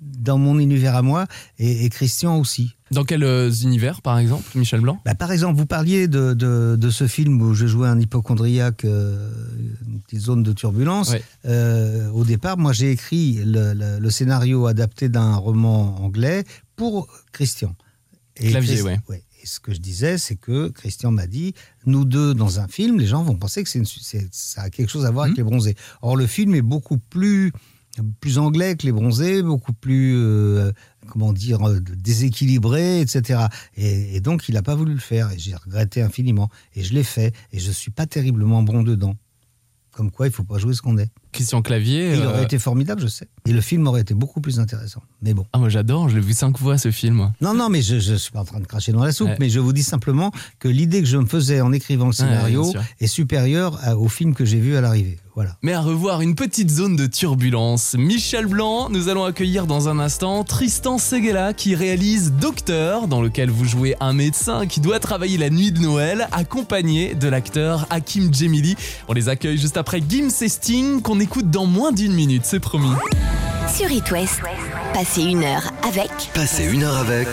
dans 0.01 0.37
mon 0.37 0.59
univers 0.59 0.95
à 0.95 1.01
moi 1.01 1.27
et, 1.57 1.85
et 1.85 1.89
Christian 1.89 2.37
aussi. 2.39 2.75
Dans 2.91 3.03
quels 3.03 3.23
euh, 3.23 3.51
univers, 3.51 4.01
par 4.01 4.17
exemple, 4.17 4.45
Michel 4.57 4.81
Blanc? 4.81 4.99
Bah, 5.05 5.13
par 5.13 5.31
exemple, 5.31 5.57
vous 5.57 5.65
parliez 5.65 6.07
de, 6.07 6.33
de, 6.33 6.75
de 6.79 6.89
ce 6.89 7.05
film 7.07 7.41
où 7.41 7.53
je 7.53 7.67
jouais 7.67 7.87
un 7.87 7.99
hypochondriaque, 7.99 8.85
euh, 8.85 9.29
une 9.87 10.01
petite 10.01 10.21
zone 10.21 10.41
de 10.43 10.53
turbulence. 10.53 11.11
Ouais. 11.11 11.23
Euh, 11.45 12.09
au 12.11 12.23
départ, 12.23 12.57
moi, 12.57 12.73
j'ai 12.73 12.91
écrit 12.91 13.33
le, 13.45 13.73
le- 13.73 13.99
le 13.99 14.09
scénario 14.09 14.65
adapté 14.67 15.07
d'un 15.09 15.35
roman 15.35 16.01
anglais 16.03 16.43
pour 16.75 17.07
Christian. 17.31 17.75
Clavier, 18.35 18.75
Christ- 18.77 19.01
ouais. 19.09 19.23
Et 19.41 19.45
ce 19.45 19.59
que 19.59 19.73
je 19.73 19.79
disais, 19.79 20.17
c'est 20.17 20.35
que 20.35 20.67
Christian 20.69 21.11
m'a 21.11 21.27
dit, 21.27 21.53
nous 21.85 22.03
deux 22.05 22.33
dans 22.33 22.59
un 22.59 22.67
film, 22.67 22.99
les 22.99 23.05
gens 23.07 23.23
vont 23.23 23.35
penser 23.35 23.63
que 23.63 23.69
c'est 23.69 23.79
une- 23.79 23.85
ça 24.31 24.63
a 24.63 24.69
quelque 24.69 24.89
chose 24.89 25.05
à 25.05 25.11
voir 25.11 25.25
avec 25.25 25.37
les 25.37 25.43
bronzés. 25.43 25.75
Or, 26.01 26.15
le 26.17 26.25
film 26.27 26.55
est 26.55 26.61
beaucoup 26.61 26.97
plus 26.97 27.53
plus 28.19 28.37
anglais 28.37 28.75
que 28.75 28.85
les 28.85 28.91
bronzés, 28.91 29.41
beaucoup 29.41 29.73
plus, 29.73 30.15
euh, 30.15 30.71
comment 31.07 31.33
dire, 31.33 31.67
euh, 31.67 31.79
déséquilibré, 31.79 33.01
etc. 33.01 33.47
Et, 33.75 34.15
et 34.15 34.21
donc, 34.21 34.47
il 34.49 34.55
n'a 34.55 34.61
pas 34.61 34.75
voulu 34.75 34.93
le 34.93 34.99
faire, 34.99 35.31
et 35.31 35.39
j'ai 35.39 35.55
regretté 35.55 36.01
infiniment. 36.01 36.49
Et 36.75 36.83
je 36.83 36.93
l'ai 36.93 37.03
fait, 37.03 37.33
et 37.51 37.59
je 37.59 37.71
suis 37.71 37.91
pas 37.91 38.05
terriblement 38.05 38.63
bon 38.63 38.83
dedans. 38.83 39.15
Comme 39.91 40.11
quoi, 40.11 40.27
il 40.27 40.33
faut 40.33 40.43
pas 40.43 40.59
jouer 40.59 40.73
ce 40.73 40.81
qu'on 40.81 40.97
est. 40.97 41.09
Christian 41.31 41.61
Clavier. 41.61 42.13
Il 42.15 42.21
euh, 42.21 42.29
aurait 42.29 42.43
été 42.43 42.57
formidable, 42.59 43.01
je 43.01 43.07
sais. 43.07 43.27
Et 43.45 43.51
le 43.53 43.61
film 43.61 43.87
aurait 43.87 44.01
été 44.01 44.13
beaucoup 44.13 44.41
plus 44.41 44.59
intéressant. 44.59 45.01
Mais 45.21 45.33
bon. 45.33 45.45
Ah, 45.53 45.59
moi 45.59 45.69
j'adore, 45.69 46.09
je 46.09 46.15
l'ai 46.15 46.21
vu 46.21 46.33
cinq 46.33 46.57
fois 46.57 46.77
ce 46.77 46.91
film. 46.91 47.31
Non, 47.41 47.53
non, 47.53 47.69
mais 47.69 47.81
je 47.81 47.95
ne 47.95 48.17
suis 48.17 48.31
pas 48.31 48.41
en 48.41 48.45
train 48.45 48.59
de 48.59 48.65
cracher 48.65 48.91
dans 48.91 49.03
la 49.03 49.11
soupe, 49.11 49.27
Ouais. 49.29 49.37
mais 49.39 49.49
je 49.49 49.59
vous 49.59 49.73
dis 49.73 49.83
simplement 49.83 50.31
que 50.59 50.67
l'idée 50.67 51.01
que 51.01 51.07
je 51.07 51.17
me 51.17 51.25
faisais 51.25 51.61
en 51.61 51.71
écrivant 51.71 52.07
le 52.07 52.13
scénario 52.13 52.71
est 52.99 53.07
supérieure 53.07 53.79
à- 53.83 53.95
au 53.97 54.07
film 54.07 54.33
que 54.33 54.45
j'ai 54.45 54.59
vu 54.59 54.75
à 54.75 54.81
l'arrivée. 54.81 55.17
Voilà. 55.35 55.55
Mais 55.61 55.71
à 55.71 55.79
revoir 55.79 56.19
une 56.21 56.35
petite 56.35 56.69
zone 56.69 56.97
de 56.97 57.05
turbulence. 57.05 57.95
Michel 57.97 58.45
Blanc, 58.47 58.89
nous 58.89 59.07
allons 59.07 59.23
accueillir 59.23 59.67
dans 59.67 59.87
un 59.87 59.97
instant 59.99 60.43
Tristan 60.43 60.97
Seguela 60.97 61.53
qui 61.53 61.75
réalise 61.75 62.33
Docteur, 62.33 63.07
dans 63.07 63.21
lequel 63.21 63.49
vous 63.49 63.63
jouez 63.63 63.95
un 64.01 64.11
médecin 64.11 64.67
qui 64.67 64.81
doit 64.81 64.99
travailler 64.99 65.37
la 65.37 65.49
nuit 65.49 65.71
de 65.71 65.79
Noël, 65.79 66.27
accompagné 66.33 67.15
de 67.15 67.27
l'acteur 67.29 67.85
Hakim 67.89 68.33
Djemili. 68.33 68.75
On 69.07 69.13
les 69.13 69.29
accueille 69.29 69.57
juste 69.57 69.77
après 69.77 70.01
Gims 70.05 70.29
et 70.41 70.49
Sting, 70.49 71.01
qu'on 71.19 71.23
écoute 71.23 71.49
dans 71.49 71.65
moins 71.65 71.91
d'une 71.91 72.13
minute, 72.13 72.45
c'est 72.45 72.59
promis. 72.59 72.91
Sur 73.75 73.91
It 73.91 74.09
West, 74.11 74.39
passez 74.93 75.23
une 75.23 75.43
heure 75.43 75.71
avec 75.83 76.09
Passez 76.33 76.65
une 76.65 76.83
heure 76.83 76.97
avec 76.97 77.27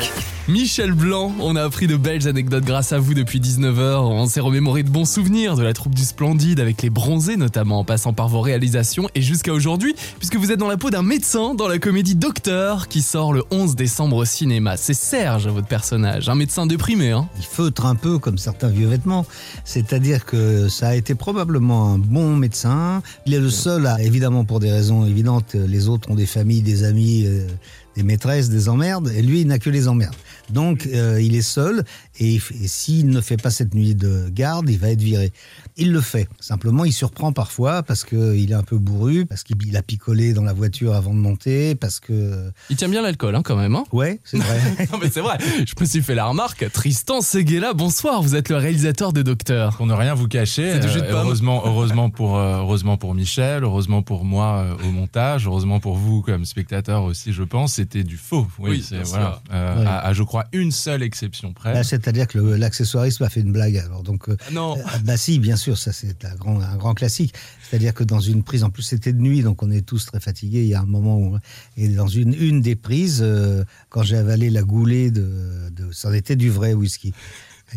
Michel 0.49 0.93
Blanc, 0.93 1.35
on 1.41 1.57
a 1.57 1.65
appris 1.65 1.89
de 1.89 1.97
belles 1.97 2.29
anecdotes 2.29 2.65
grâce 2.65 2.93
à 2.93 3.01
vous 3.01 3.15
depuis 3.15 3.41
19h. 3.41 3.99
On 3.99 4.27
s'est 4.27 4.39
remémoré 4.39 4.85
de 4.85 4.89
bons 4.89 5.05
souvenirs 5.05 5.57
de 5.57 5.65
la 5.65 5.73
troupe 5.73 5.93
du 5.93 6.05
Splendide 6.05 6.61
avec 6.61 6.83
les 6.83 6.91
bronzés 6.91 7.37
notamment 7.37 7.81
en 7.81 7.85
passant 7.85 8.13
par 8.13 8.29
vos 8.29 8.41
réalisations 8.41 9.09
et 9.17 9.23
jusqu'à 9.23 9.53
aujourd'hui 9.53 9.97
puisque 10.19 10.37
vous 10.37 10.53
êtes 10.53 10.61
dans 10.61 10.69
la 10.69 10.77
peau 10.77 10.91
d'un 10.91 11.03
médecin 11.03 11.57
dans 11.57 11.67
la 11.67 11.81
comédie 11.81 12.15
Docteur 12.15 12.87
qui 12.87 13.03
sort 13.03 13.33
le 13.33 13.43
11 13.51 13.75
décembre 13.75 14.19
au 14.19 14.25
cinéma. 14.25 14.77
C'est 14.77 14.95
Serge 14.95 15.49
votre 15.49 15.67
personnage, 15.67 16.29
un 16.29 16.37
médecin 16.37 16.67
déprimé 16.67 17.11
hein. 17.11 17.29
Il 17.39 17.45
feutre 17.45 17.85
un 17.85 17.97
peu 17.97 18.21
comme 18.21 18.39
certains 18.39 18.69
vieux 18.69 18.87
vêtements. 18.87 19.27
C'est-à-dire 19.65 20.25
que 20.25 20.69
ça 20.69 20.91
a 20.91 20.95
été 20.95 21.17
probablement 21.17 21.93
un 21.93 21.99
bon 21.99 22.37
médecin. 22.37 23.03
Il 23.27 23.35
est 23.35 23.41
le 23.41 23.51
seul 23.51 23.85
à, 23.89 24.01
évidemment 24.01 24.45
pour 24.45 24.61
des 24.61 24.71
raisons 24.71 25.07
évidentes, 25.07 25.55
les 25.55 25.89
autres 25.89 26.09
ont 26.09 26.15
des 26.15 26.27
familles, 26.27 26.63
des 26.63 26.85
amis, 26.85 27.25
euh, 27.27 27.49
des 27.97 28.03
maîtresses, 28.03 28.49
des 28.49 28.69
emmerdes, 28.69 29.11
et 29.17 29.23
lui, 29.23 29.41
il 29.41 29.47
n'a 29.49 29.59
que 29.59 29.71
les 29.71 29.89
emmerdes. 29.89 30.15
Donc, 30.51 30.87
euh, 30.87 31.21
il 31.21 31.35
est 31.35 31.43
seul, 31.43 31.85
et, 32.19 32.39
s'il 32.67 33.09
ne 33.09 33.21
fait 33.21 33.37
pas 33.37 33.51
cette 33.51 33.75
nuit 33.75 33.95
de 33.95 34.29
garde, 34.31 34.69
il 34.71 34.79
va 34.79 34.91
être 34.91 35.03
viré. 35.03 35.33
Il 35.79 35.93
le 35.93 36.01
fait. 36.01 36.27
Simplement, 36.41 36.85
il 36.87 36.93
surprend 36.93 37.33
parfois 37.33 37.83
parce 37.83 38.05
qu'il 38.05 38.51
est 38.51 38.55
un 38.55 38.62
peu 38.62 38.79
bourru, 38.79 39.27
parce 39.27 39.43
qu'il 39.43 39.77
a 39.77 39.83
picolé 39.83 40.33
dans 40.33 40.43
la 40.43 40.55
voiture 40.55 40.95
avant 40.95 41.12
de 41.12 41.19
monter, 41.19 41.75
parce 41.75 42.01
que... 42.01 42.51
Il 42.71 42.77
tient 42.77 42.89
bien 42.89 43.03
l'alcool 43.03 43.35
hein, 43.37 43.43
quand 43.45 43.57
même. 43.57 43.77
Hein 43.77 43.85
ouais, 43.93 44.19
c'est 44.25 44.39
vrai. 44.39 44.59
non 44.93 44.99
mais 45.03 45.11
c'est 45.11 45.21
vrai, 45.21 45.37
je 45.67 45.75
me 45.79 45.85
suis 45.87 46.01
fait 46.03 46.15
la 46.15 46.25
remarque. 46.27 46.71
Tristan 46.73 47.21
Seguela, 47.21 47.75
bonsoir, 47.75 48.23
vous 48.23 48.35
êtes 48.37 48.49
le 48.49 48.57
réalisateur 48.57 49.12
de 49.12 49.21
Docteur. 49.23 49.77
Pour 49.77 49.87
ne 49.87 49.93
rien 49.93 50.15
vous 50.15 50.29
cacher, 50.29 50.73
C'est 50.73 50.81
du 50.81 50.89
jus 50.89 51.01
de 51.01 51.05
euh, 51.05 51.11
pomme. 51.11 51.27
heureusement, 51.27 51.62
heureusement, 51.67 52.09
pour, 52.11 52.39
euh, 52.39 52.59
heureusement 52.61 52.97
pour 52.97 53.15
Michel, 53.15 53.62
heureusement 53.65 54.01
pour 54.03 54.25
moi 54.25 54.65
euh, 54.81 54.89
au 54.89 54.91
montage, 54.93 55.47
heureusement 55.47 55.79
pour 55.81 55.97
vous 55.97 56.23
comme 56.23 56.45
spectateur 56.47 57.03
aussi, 57.05 57.33
je 57.35 57.43
pense, 57.43 57.75
c'était 57.75 58.05
du 58.05 58.17
faux. 58.17 58.47
Oui, 58.59 58.83
Oui, 58.91 58.99
voilà. 59.05 59.43
Euh, 59.53 59.77
Ouais. 59.77 59.85
à, 59.87 59.99
à, 60.07 60.12
je 60.12 60.23
crois 60.23 60.45
une 60.53 60.71
seule 60.71 61.03
exception 61.03 61.53
près. 61.53 61.75
Là, 61.75 61.83
C'est-à-dire 61.85 62.27
que 62.29 62.39
l'accessoiriste 62.39 63.21
m'a 63.21 63.29
fait 63.29 63.41
une 63.41 63.53
blague. 63.53 63.77
Alors 63.77 64.03
donc, 64.03 64.29
euh, 64.29 64.37
non. 64.53 64.77
euh, 64.79 64.83
bah 65.05 65.17
si, 65.17 65.39
bien 65.39 65.57
sûr, 65.57 65.66
ça 65.75 65.93
c'est 65.93 66.25
un 66.25 66.35
grand, 66.37 66.61
un 66.61 66.77
grand 66.77 66.95
classique. 66.95 67.35
C'est-à-dire 67.69 67.95
que 67.95 68.05
dans 68.05 68.21
une 68.21 68.43
prise, 68.45 68.63
en 68.63 68.71
plus 68.71 68.83
c'était 68.83 69.13
de 69.13 69.21
nuit, 69.21 69.43
donc 69.43 69.63
on 69.63 69.71
est 69.71 69.81
tous 69.81 70.07
très 70.07 70.21
fatigués. 70.21 70.63
Il 70.63 70.69
y 70.69 70.75
a 70.75 70.81
un 70.81 70.87
moment 70.87 71.19
où, 71.19 71.37
et 71.77 71.89
dans 71.89 72.07
une, 72.07 72.35
une 72.35 72.61
des 72.61 72.77
prises, 72.77 73.21
euh, 73.23 73.65
quand 73.89 74.03
j'ai 74.03 74.17
avalé 74.17 74.51
la 74.51 74.63
goulée 74.63 75.11
de, 75.11 75.71
de, 75.73 75.91
ça 75.93 76.11
en 76.11 76.13
était 76.13 76.37
du 76.37 76.51
vrai 76.51 76.75
whisky. 76.75 77.13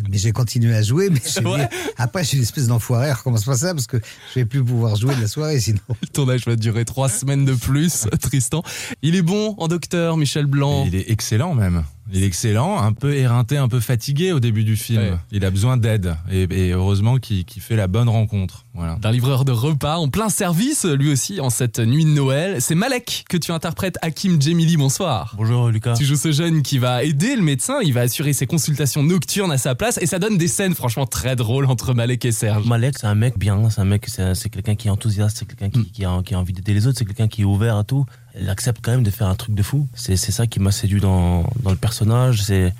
Mais 0.08 0.18
j'ai 0.18 0.30
continué 0.30 0.72
à 0.76 0.82
jouer, 0.82 1.10
mais 1.10 1.20
j'ai 1.26 1.44
Ouais. 1.44 1.66
dit- 1.68 1.76
après 1.96 2.22
je 2.22 2.28
suis 2.28 2.36
une 2.36 2.44
espèce 2.44 2.68
d'enfoiré, 2.68 3.10
recommence 3.12 3.44
pas 3.44 3.56
ça? 3.56 3.74
Parce 3.74 3.88
que 3.88 3.96
je 4.32 4.38
vais 4.38 4.44
plus 4.46 4.62
pouvoir 4.62 4.94
jouer 4.94 5.16
de 5.16 5.20
la 5.20 5.26
soirée 5.26 5.58
sinon. 5.58 5.80
Le 6.02 6.06
tournage 6.06 6.46
va 6.46 6.54
durer 6.54 6.84
trois 6.84 7.08
semaines 7.08 7.44
de 7.44 7.54
plus, 7.54 8.06
Tristan. 8.20 8.62
Il 9.02 9.16
est 9.16 9.22
bon 9.22 9.56
en 9.58 9.66
docteur, 9.66 10.16
Michel 10.16 10.46
Blanc. 10.46 10.84
Il 10.86 10.94
est 10.94 11.10
excellent 11.10 11.54
même. 11.54 11.82
Il 12.12 12.22
est 12.22 12.26
excellent, 12.26 12.78
un 12.78 12.92
peu 12.92 13.14
éreinté, 13.14 13.56
un 13.56 13.68
peu 13.68 13.80
fatigué 13.80 14.32
au 14.32 14.40
début 14.40 14.64
du 14.64 14.76
film. 14.76 15.00
Ouais. 15.00 15.16
Il 15.30 15.44
a 15.44 15.50
besoin 15.50 15.76
d'aide 15.76 16.16
et, 16.30 16.42
et 16.50 16.70
heureusement 16.72 17.18
qu'il 17.18 17.44
qu'il 17.44 17.62
fait 17.62 17.76
la 17.76 17.86
bonne 17.86 18.08
rencontre. 18.08 18.64
Voilà. 18.74 18.96
D'un 18.96 19.10
livreur 19.10 19.44
de 19.44 19.52
repas 19.52 19.96
en 19.96 20.08
plein 20.08 20.28
service, 20.28 20.84
lui 20.84 21.12
aussi, 21.12 21.40
en 21.40 21.50
cette 21.50 21.78
nuit 21.78 22.04
de 22.04 22.10
Noël. 22.10 22.60
C'est 22.60 22.74
Malek 22.74 23.24
que 23.28 23.36
tu 23.36 23.52
interprètes 23.52 23.98
Hakim 24.02 24.40
Djemili. 24.40 24.76
Bonsoir. 24.76 25.34
Bonjour 25.36 25.68
Lucas. 25.68 25.94
Tu 25.94 26.04
joues 26.04 26.16
ce 26.16 26.32
jeune 26.32 26.62
qui 26.62 26.78
va 26.78 27.04
aider 27.04 27.36
le 27.36 27.42
médecin, 27.42 27.78
il 27.82 27.92
va 27.92 28.02
assurer 28.02 28.32
ses 28.32 28.46
consultations 28.46 29.02
nocturnes 29.02 29.52
à 29.52 29.58
sa 29.58 29.74
place 29.74 29.98
et 30.00 30.06
ça 30.06 30.18
donne 30.18 30.38
des 30.38 30.48
scènes 30.48 30.74
franchement 30.74 31.06
très 31.06 31.36
drôles 31.36 31.66
entre 31.66 31.94
Malek 31.94 32.24
et 32.24 32.32
Serge. 32.32 32.66
Malek, 32.66 32.96
c'est 32.98 33.06
un 33.06 33.14
mec 33.14 33.38
bien, 33.38 33.70
c'est 33.70 33.80
un 33.80 33.84
mec, 33.84 34.06
c'est 34.08 34.48
quelqu'un 34.48 34.74
qui 34.74 34.88
est 34.88 34.90
enthousiaste, 34.90 35.38
c'est 35.38 35.46
quelqu'un 35.46 35.70
qui, 35.70 35.90
qui, 35.90 36.04
a, 36.04 36.22
qui 36.24 36.34
a 36.34 36.38
envie 36.38 36.52
d'aider 36.52 36.74
les 36.74 36.86
autres, 36.86 36.98
c'est 36.98 37.04
quelqu'un 37.04 37.28
qui 37.28 37.42
est 37.42 37.44
ouvert 37.44 37.76
à 37.76 37.84
tout. 37.84 38.04
Il 38.40 38.48
accepte 38.48 38.78
quand 38.80 38.92
même 38.92 39.02
de 39.02 39.10
faire 39.10 39.26
un 39.26 39.34
truc 39.34 39.56
de 39.56 39.62
fou. 39.62 39.88
C'est 39.92 40.16
c'est 40.16 40.30
ça 40.30 40.46
qui 40.46 40.60
m'a 40.60 40.70
séduit 40.70 41.00
dans, 41.00 41.42
dans 41.64 41.70
le 41.70 41.76
personnage. 41.76 41.99
C'est 42.42 42.72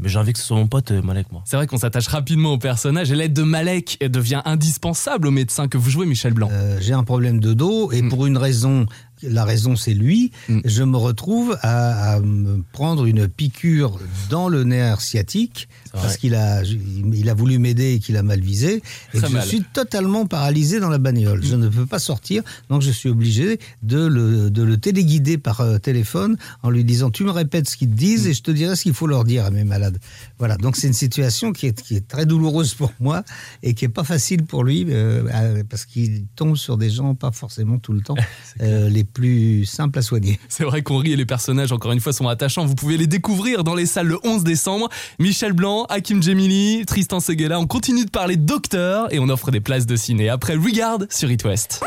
mais 0.00 0.08
j'ai 0.08 0.18
envie 0.20 0.32
que 0.32 0.38
ce 0.38 0.44
soit 0.44 0.56
mon 0.56 0.68
pote 0.68 0.92
euh, 0.92 1.02
Malek, 1.02 1.32
moi. 1.32 1.42
C'est 1.44 1.56
vrai 1.56 1.66
qu'on 1.66 1.76
s'attache 1.76 2.06
rapidement 2.06 2.52
au 2.52 2.58
personnage 2.58 3.10
et 3.10 3.16
l'aide 3.16 3.32
de 3.32 3.42
Malek 3.42 3.98
devient 4.08 4.42
indispensable 4.44 5.26
au 5.26 5.32
médecin 5.32 5.66
que 5.66 5.76
vous 5.76 5.90
jouez, 5.90 6.06
Michel 6.06 6.34
Blanc. 6.34 6.48
Euh, 6.52 6.78
j'ai 6.80 6.92
un 6.92 7.02
problème 7.02 7.40
de 7.40 7.52
dos 7.52 7.90
et 7.90 8.02
pour 8.08 8.26
une 8.26 8.36
raison 8.38 8.86
la 9.24 9.44
raison 9.44 9.74
c'est 9.74 9.94
lui, 9.94 10.30
Mm. 10.48 10.60
je 10.64 10.82
me 10.84 10.96
retrouve 10.96 11.58
à, 11.62 12.12
à 12.12 12.20
me 12.20 12.62
prendre 12.72 13.06
une 13.06 13.26
piqûre 13.26 13.98
dans 14.30 14.48
le 14.48 14.62
nerf 14.62 15.00
sciatique 15.00 15.68
parce 15.92 16.16
qu'il 16.16 16.34
a, 16.34 16.62
il 16.62 17.28
a 17.28 17.34
voulu 17.34 17.58
m'aider 17.58 17.94
et 17.94 17.98
qu'il 17.98 18.16
a 18.16 18.22
mal 18.22 18.40
visé 18.40 18.82
et 19.14 19.20
que 19.20 19.26
je 19.26 19.38
suis 19.40 19.62
totalement 19.62 20.26
paralysé 20.26 20.80
dans 20.80 20.88
la 20.88 20.98
bagnole. 20.98 21.44
Je 21.44 21.56
ne 21.56 21.68
peux 21.68 21.86
pas 21.86 21.98
sortir, 21.98 22.42
donc 22.68 22.82
je 22.82 22.90
suis 22.90 23.08
obligé 23.08 23.58
de 23.82 24.06
le, 24.06 24.50
de 24.50 24.62
le 24.62 24.76
téléguider 24.76 25.38
par 25.38 25.60
euh, 25.60 25.78
téléphone 25.78 26.36
en 26.62 26.70
lui 26.70 26.84
disant 26.84 27.10
tu 27.10 27.24
me 27.24 27.30
répètes 27.30 27.68
ce 27.68 27.76
qu'ils 27.76 27.90
te 27.90 27.94
disent 27.94 28.26
et 28.26 28.34
je 28.34 28.42
te 28.42 28.50
dirai 28.50 28.76
ce 28.76 28.82
qu'il 28.82 28.94
faut 28.94 29.06
leur 29.06 29.24
dire 29.24 29.44
à 29.44 29.50
mes 29.50 29.64
malades. 29.64 29.98
Voilà, 30.38 30.56
donc 30.56 30.76
c'est 30.76 30.86
une 30.86 30.92
situation 30.92 31.52
qui 31.52 31.66
est, 31.66 31.82
qui 31.82 31.96
est 31.96 32.06
très 32.06 32.26
douloureuse 32.26 32.74
pour 32.74 32.92
moi 33.00 33.24
et 33.62 33.74
qui 33.74 33.84
est 33.84 33.88
pas 33.90 34.04
facile 34.04 34.44
pour 34.44 34.64
lui 34.64 34.86
euh, 34.88 35.62
parce 35.68 35.84
qu'il 35.84 36.26
tombe 36.36 36.56
sur 36.56 36.76
des 36.76 36.90
gens 36.90 37.14
pas 37.14 37.30
forcément 37.32 37.78
tout 37.78 37.92
le 37.92 38.00
temps 38.00 38.16
euh, 38.60 38.88
les 38.88 39.04
plus 39.04 39.64
simples 39.64 39.98
à 39.98 40.02
soigner. 40.02 40.38
C'est 40.48 40.64
vrai 40.64 40.82
qu'on 40.82 40.98
rit 40.98 41.12
et 41.12 41.16
les 41.16 41.26
personnages, 41.26 41.72
encore 41.72 41.92
une 41.92 42.00
fois, 42.00 42.12
sont 42.12 42.28
attachants. 42.28 42.64
Vous 42.64 42.74
pouvez 42.74 42.96
les 42.96 43.06
découvrir 43.06 43.64
dans 43.64 43.74
les 43.74 43.86
salles 43.86 44.08
le 44.08 44.18
11 44.24 44.44
décembre. 44.44 44.88
Michel 45.18 45.52
Blanc, 45.52 45.86
Hakim 45.88 46.22
Djemili, 46.22 46.84
Tristan 46.86 47.20
Seguela. 47.20 47.58
On 47.58 47.66
continue 47.66 48.04
de 48.04 48.10
parler 48.10 48.36
docteur 48.36 49.12
et 49.12 49.18
on 49.18 49.28
offre 49.28 49.50
des 49.50 49.60
places 49.60 49.86
de 49.86 49.96
ciné. 49.96 50.28
Après 50.28 50.54
Regard 50.54 50.98
sur 51.10 51.30
It 51.30 51.44
West. 51.44 51.82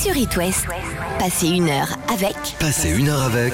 Sur 0.00 0.16
It 0.16 0.36
West, 0.36 0.66
passez 1.18 1.48
une 1.48 1.68
heure 1.68 1.96
avec 2.12 2.36
Passez 2.58 2.90
une 2.90 3.08
heure 3.08 3.22
avec 3.22 3.52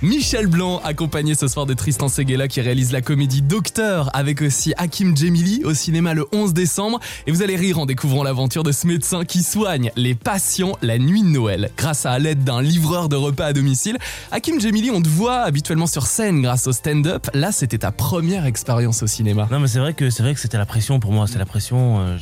Michel 0.00 0.46
Blanc, 0.46 0.80
accompagné 0.84 1.34
ce 1.34 1.48
soir 1.48 1.66
de 1.66 1.74
Tristan 1.74 2.08
Seguela 2.08 2.46
qui 2.46 2.60
réalise 2.60 2.92
la 2.92 3.00
comédie 3.00 3.42
Docteur 3.42 4.14
avec 4.14 4.42
aussi 4.42 4.72
Hakim 4.76 5.16
Djemili 5.16 5.64
au 5.64 5.74
cinéma 5.74 6.14
le 6.14 6.24
11 6.30 6.54
décembre. 6.54 7.00
Et 7.26 7.32
vous 7.32 7.42
allez 7.42 7.56
rire 7.56 7.80
en 7.80 7.86
découvrant 7.86 8.22
l'aventure 8.22 8.62
de 8.62 8.70
ce 8.70 8.86
médecin 8.86 9.24
qui 9.24 9.42
soigne 9.42 9.90
les 9.96 10.14
patients 10.14 10.78
la 10.82 10.98
nuit 10.98 11.22
de 11.22 11.28
Noël 11.28 11.72
grâce 11.76 12.06
à 12.06 12.16
l'aide 12.20 12.44
d'un 12.44 12.62
livreur 12.62 13.08
de 13.08 13.16
repas 13.16 13.46
à 13.46 13.52
domicile. 13.52 13.98
Hakim 14.30 14.60
Djemili, 14.60 14.92
on 14.92 15.02
te 15.02 15.08
voit 15.08 15.40
habituellement 15.40 15.88
sur 15.88 16.06
scène 16.06 16.42
grâce 16.42 16.68
au 16.68 16.72
stand-up. 16.72 17.26
Là, 17.34 17.50
c'était 17.50 17.78
ta 17.78 17.90
première 17.90 18.46
expérience 18.46 19.02
au 19.02 19.08
cinéma. 19.08 19.48
Non, 19.50 19.58
mais 19.58 19.66
c'est 19.66 19.80
vrai 19.80 19.94
que 19.94 20.10
c'est 20.10 20.22
vrai 20.22 20.32
que 20.32 20.40
c'était 20.40 20.58
la 20.58 20.66
pression 20.66 21.00
pour 21.00 21.10
moi. 21.10 21.26
C'était 21.26 21.40
la 21.40 21.46
pression. 21.46 21.98
euh, 21.98 22.16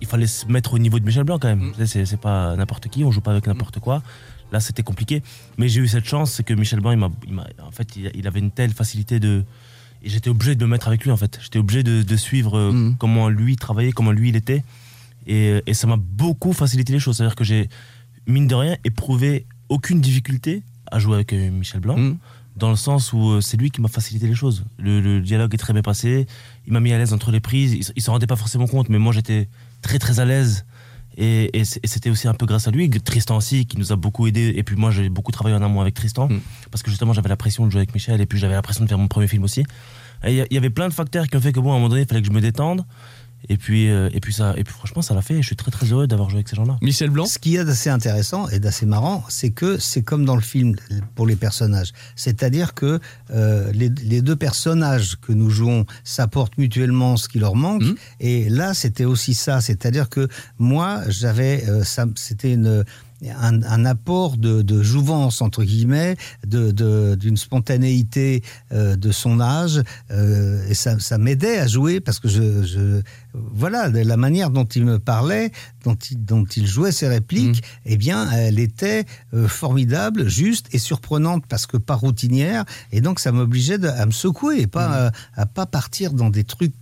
il 0.00 0.06
fallait 0.06 0.28
se 0.28 0.46
mettre 0.46 0.74
au 0.74 0.78
niveau 0.78 0.98
de 0.98 1.04
Michel 1.04 1.24
Blanc 1.24 1.40
quand 1.40 1.48
même. 1.48 1.72
Mm. 1.76 1.86
C'est, 1.86 2.06
c'est 2.06 2.16
pas 2.16 2.54
n'importe 2.54 2.88
qui. 2.88 3.04
On 3.04 3.10
joue 3.10 3.20
pas 3.20 3.32
avec 3.32 3.48
n'importe 3.48 3.80
quoi. 3.80 4.02
Là, 4.52 4.60
c'était 4.60 4.82
compliqué. 4.82 5.22
Mais 5.58 5.68
j'ai 5.68 5.80
eu 5.80 5.88
cette 5.88 6.06
chance, 6.06 6.32
c'est 6.32 6.42
que 6.42 6.54
Michel 6.54 6.80
Blanc, 6.80 6.92
il 6.92 6.98
m'a, 6.98 7.10
en 7.62 7.70
fait, 7.70 7.96
il, 7.96 8.10
il 8.14 8.26
avait 8.26 8.40
une 8.40 8.50
telle 8.50 8.72
facilité 8.72 9.20
de. 9.20 9.44
Et 10.02 10.08
j'étais 10.08 10.30
obligé 10.30 10.54
de 10.54 10.64
me 10.64 10.70
mettre 10.70 10.86
avec 10.88 11.04
lui, 11.04 11.10
en 11.10 11.16
fait. 11.16 11.38
J'étais 11.42 11.58
obligé 11.58 11.82
de, 11.82 12.02
de 12.02 12.16
suivre 12.16 12.56
euh, 12.56 12.72
Mm. 12.72 12.96
comment 12.98 13.28
lui 13.28 13.56
travaillait, 13.56 13.92
comment 13.92 14.12
lui 14.12 14.28
il 14.30 14.36
était. 14.36 14.64
Et, 15.26 15.60
et 15.66 15.74
ça 15.74 15.86
m'a 15.86 15.96
beaucoup 15.98 16.52
facilité 16.52 16.92
les 16.92 16.98
choses. 17.00 17.16
C'est-à-dire 17.18 17.34
que 17.36 17.44
j'ai, 17.44 17.68
mine 18.26 18.46
de 18.46 18.54
rien, 18.54 18.76
éprouvé 18.84 19.46
aucune 19.68 20.00
difficulté 20.00 20.62
à 20.90 20.98
jouer 20.98 21.16
avec 21.16 21.32
euh, 21.32 21.50
Michel 21.50 21.80
Blanc 21.80 21.98
Mm. 21.98 22.16
dans 22.56 22.70
le 22.70 22.76
sens 22.76 23.12
où 23.12 23.32
euh, 23.32 23.40
c'est 23.42 23.56
lui 23.58 23.70
qui 23.70 23.80
m'a 23.82 23.88
facilité 23.88 24.26
les 24.26 24.34
choses. 24.34 24.64
Le, 24.78 25.00
le 25.00 25.20
dialogue 25.20 25.52
est 25.52 25.58
très 25.58 25.74
bien 25.74 25.82
passé, 25.82 26.26
il 26.66 26.72
m'a 26.72 26.80
mis 26.80 26.92
à 26.92 26.98
l'aise 26.98 27.12
entre 27.12 27.30
les 27.30 27.40
prises, 27.40 27.72
il, 27.74 27.84
il 27.96 28.00
s'en 28.02 28.12
rendait 28.12 28.26
pas 28.26 28.36
forcément 28.36 28.66
compte, 28.66 28.88
mais 28.88 28.98
moi 28.98 29.12
j'étais 29.12 29.48
très 29.82 29.98
très 29.98 30.20
à 30.20 30.24
l'aise. 30.24 30.64
Et, 31.20 31.50
c'était 31.64 32.10
aussi 32.10 32.28
un 32.28 32.34
peu 32.34 32.46
grâce 32.46 32.68
à 32.68 32.70
lui, 32.70 32.88
Tristan 32.88 33.36
aussi, 33.36 33.66
qui 33.66 33.76
nous 33.76 33.92
a 33.92 33.96
beaucoup 33.96 34.28
aidé. 34.28 34.52
Et 34.56 34.62
puis 34.62 34.76
moi 34.76 34.92
j'ai 34.92 35.08
beaucoup 35.08 35.32
travaillé 35.32 35.56
en 35.56 35.62
amont 35.62 35.80
avec 35.80 35.94
Tristan, 35.94 36.28
Mm. 36.28 36.40
parce 36.70 36.82
que 36.82 36.90
justement 36.90 37.12
j'avais 37.12 37.28
la 37.28 37.36
pression 37.36 37.66
de 37.66 37.70
jouer 37.72 37.80
avec 37.80 37.92
Michel, 37.92 38.20
et 38.20 38.26
puis 38.26 38.38
j'avais 38.38 38.54
la 38.54 38.62
pression 38.62 38.84
de 38.84 38.88
faire 38.88 38.98
mon 38.98 39.08
premier 39.08 39.26
film 39.26 39.42
aussi. 39.42 39.64
Il 40.24 40.32
y, 40.32 40.54
y 40.54 40.56
avait 40.56 40.70
plein 40.70 40.88
de 40.88 40.94
facteurs 40.94 41.26
qui 41.26 41.36
ont 41.36 41.40
fait 41.40 41.52
que 41.52 41.60
bon, 41.60 41.70
à 41.70 41.74
un 41.74 41.78
moment 41.78 41.88
donné, 41.88 42.02
il 42.02 42.08
fallait 42.08 42.22
que 42.22 42.26
je 42.28 42.32
me 42.32 42.40
détende. 42.40 42.84
Et 43.48 43.56
puis, 43.56 43.88
euh, 43.88 44.08
et 44.12 44.20
puis, 44.20 44.32
ça, 44.32 44.54
et 44.56 44.64
puis 44.64 44.74
franchement, 44.74 45.02
ça 45.02 45.14
l'a 45.14 45.22
fait. 45.22 45.34
Et 45.34 45.42
je 45.42 45.46
suis 45.46 45.56
très 45.56 45.70
très 45.70 45.86
heureux 45.86 46.06
d'avoir 46.06 46.28
joué 46.28 46.38
avec 46.38 46.48
ces 46.48 46.56
gens-là. 46.56 46.76
Michel 46.82 47.10
Blanc 47.10 47.26
Ce 47.26 47.38
qu'il 47.38 47.52
y 47.52 47.58
a 47.58 47.64
d'assez 47.64 47.90
intéressant 47.90 48.48
et 48.48 48.58
d'assez 48.58 48.86
marrant, 48.86 49.24
c'est 49.28 49.50
que 49.50 49.78
c'est 49.78 50.02
comme 50.02 50.24
dans 50.24 50.34
le 50.34 50.42
film 50.42 50.74
pour 51.14 51.26
les 51.26 51.36
personnages. 51.36 51.92
C'est-à-dire 52.16 52.74
que 52.74 53.00
euh, 53.30 53.72
les, 53.72 53.88
les 53.88 54.22
deux 54.22 54.36
personnages 54.36 55.16
que 55.20 55.32
nous 55.32 55.50
jouons 55.50 55.86
s'apportent 56.04 56.58
mutuellement 56.58 57.16
ce 57.16 57.28
qui 57.28 57.38
leur 57.38 57.54
manque. 57.54 57.82
Mhm. 57.82 57.96
Et 58.20 58.48
là, 58.48 58.74
c'était 58.74 59.04
aussi 59.04 59.34
ça. 59.34 59.60
C'est-à-dire 59.60 60.08
que 60.08 60.28
moi, 60.58 61.02
j'avais, 61.08 61.64
euh, 61.68 61.84
ça, 61.84 62.06
c'était 62.16 62.52
une 62.52 62.84
un, 63.40 63.62
un 63.62 63.84
apport 63.84 64.36
de, 64.36 64.62
de 64.62 64.82
jouvence 64.82 65.42
entre 65.42 65.64
guillemets, 65.64 66.16
de 66.46 66.70
de- 66.70 67.16
d'une 67.16 67.36
spontanéité 67.36 68.42
euh, 68.72 68.96
de 68.96 69.10
son 69.12 69.40
âge, 69.40 69.82
euh, 70.10 70.66
et 70.68 70.74
ça, 70.74 70.98
ça 71.00 71.18
m'aidait 71.18 71.58
à 71.58 71.66
jouer 71.66 72.00
parce 72.00 72.20
que 72.20 72.28
je, 72.28 72.62
je 72.64 73.02
voilà 73.34 73.90
de 73.90 73.98
la 74.00 74.16
manière 74.16 74.50
dont 74.50 74.64
il 74.64 74.84
me 74.84 74.98
parlait, 74.98 75.50
dont 75.84 75.94
il, 76.10 76.24
dont 76.24 76.44
il 76.44 76.66
jouait 76.66 76.92
ses 76.92 77.08
répliques, 77.08 77.62
eh 77.86 77.96
bien, 77.96 78.30
elle 78.30 78.58
était 78.58 79.04
euh, 79.34 79.48
formidable, 79.48 80.28
juste 80.28 80.66
et 80.72 80.78
surprenante 80.78 81.44
parce 81.48 81.66
que 81.66 81.76
pas 81.76 81.94
routinière, 81.94 82.64
et 82.92 83.00
donc 83.00 83.20
ça 83.20 83.32
m'obligeait 83.32 83.84
à 83.86 84.06
me 84.06 84.12
secouer 84.12 84.60
et 84.62 84.66
pas 84.66 85.08
à, 85.08 85.12
à 85.34 85.46
pas 85.46 85.66
partir 85.66 86.12
dans 86.12 86.30
des 86.30 86.44
trucs 86.44 86.74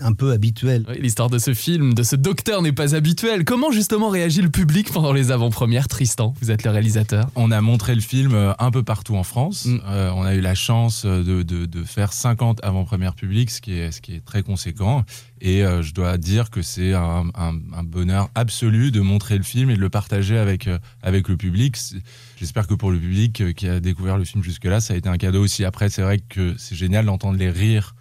un 0.00 0.12
peu 0.12 0.32
habituels. 0.32 0.84
Oui, 0.88 0.96
L'histoire 1.00 1.30
de 1.30 1.38
ce 1.38 1.54
film, 1.54 1.94
de 1.94 2.02
ce 2.02 2.16
docteur 2.16 2.62
n'est 2.62 2.72
pas 2.72 2.94
habituelle. 2.94 3.44
Comment 3.44 3.70
justement 3.70 4.08
réagit 4.08 4.42
le 4.42 4.50
public 4.50 4.92
pendant 4.92 5.12
les 5.12 5.30
avant-premières 5.30 5.88
Tristan, 5.88 6.34
vous 6.40 6.50
êtes 6.50 6.64
le 6.64 6.70
réalisateur. 6.70 7.28
On 7.34 7.50
a 7.50 7.60
montré 7.60 7.94
le 7.94 8.00
film 8.00 8.34
euh, 8.34 8.52
un 8.58 8.70
peu 8.70 8.82
partout 8.82 9.16
en 9.16 9.22
France. 9.22 9.66
Mm. 9.66 9.80
Euh, 9.86 10.10
on 10.14 10.22
a 10.22 10.34
eu 10.34 10.40
la 10.40 10.54
chance 10.54 11.04
euh, 11.04 11.22
de, 11.22 11.42
de, 11.42 11.66
de 11.66 11.84
faire 11.84 12.12
50 12.12 12.60
avant-premières 12.62 13.14
publiques, 13.14 13.50
ce 13.50 13.60
qui 13.60 13.72
est, 13.72 13.92
ce 13.92 14.00
qui 14.00 14.14
est 14.14 14.24
très 14.24 14.42
conséquent. 14.42 15.04
Et 15.40 15.64
euh, 15.64 15.82
je 15.82 15.94
dois 15.94 16.16
dire 16.18 16.50
que 16.50 16.62
c'est 16.62 16.94
un, 16.94 17.30
un, 17.34 17.54
un 17.72 17.82
bonheur 17.84 18.30
absolu 18.34 18.90
de 18.90 19.00
montrer 19.00 19.36
le 19.36 19.44
film 19.44 19.70
et 19.70 19.76
de 19.76 19.80
le 19.80 19.90
partager 19.90 20.36
avec, 20.36 20.66
euh, 20.66 20.78
avec 21.02 21.28
le 21.28 21.36
public. 21.36 21.76
J'espère 22.36 22.66
que 22.66 22.74
pour 22.74 22.90
le 22.90 22.98
public 22.98 23.54
qui 23.54 23.68
a 23.68 23.80
découvert 23.80 24.18
le 24.18 24.24
film 24.24 24.42
jusque-là, 24.42 24.80
ça 24.80 24.94
a 24.94 24.96
été 24.96 25.08
un 25.08 25.16
cadeau 25.16 25.42
aussi. 25.42 25.64
Après, 25.64 25.88
c'est 25.88 26.02
vrai 26.02 26.18
que 26.18 26.54
c'est 26.58 26.74
génial 26.74 27.06
d'entendre 27.06 27.38
les 27.38 27.50
rires 27.50 27.94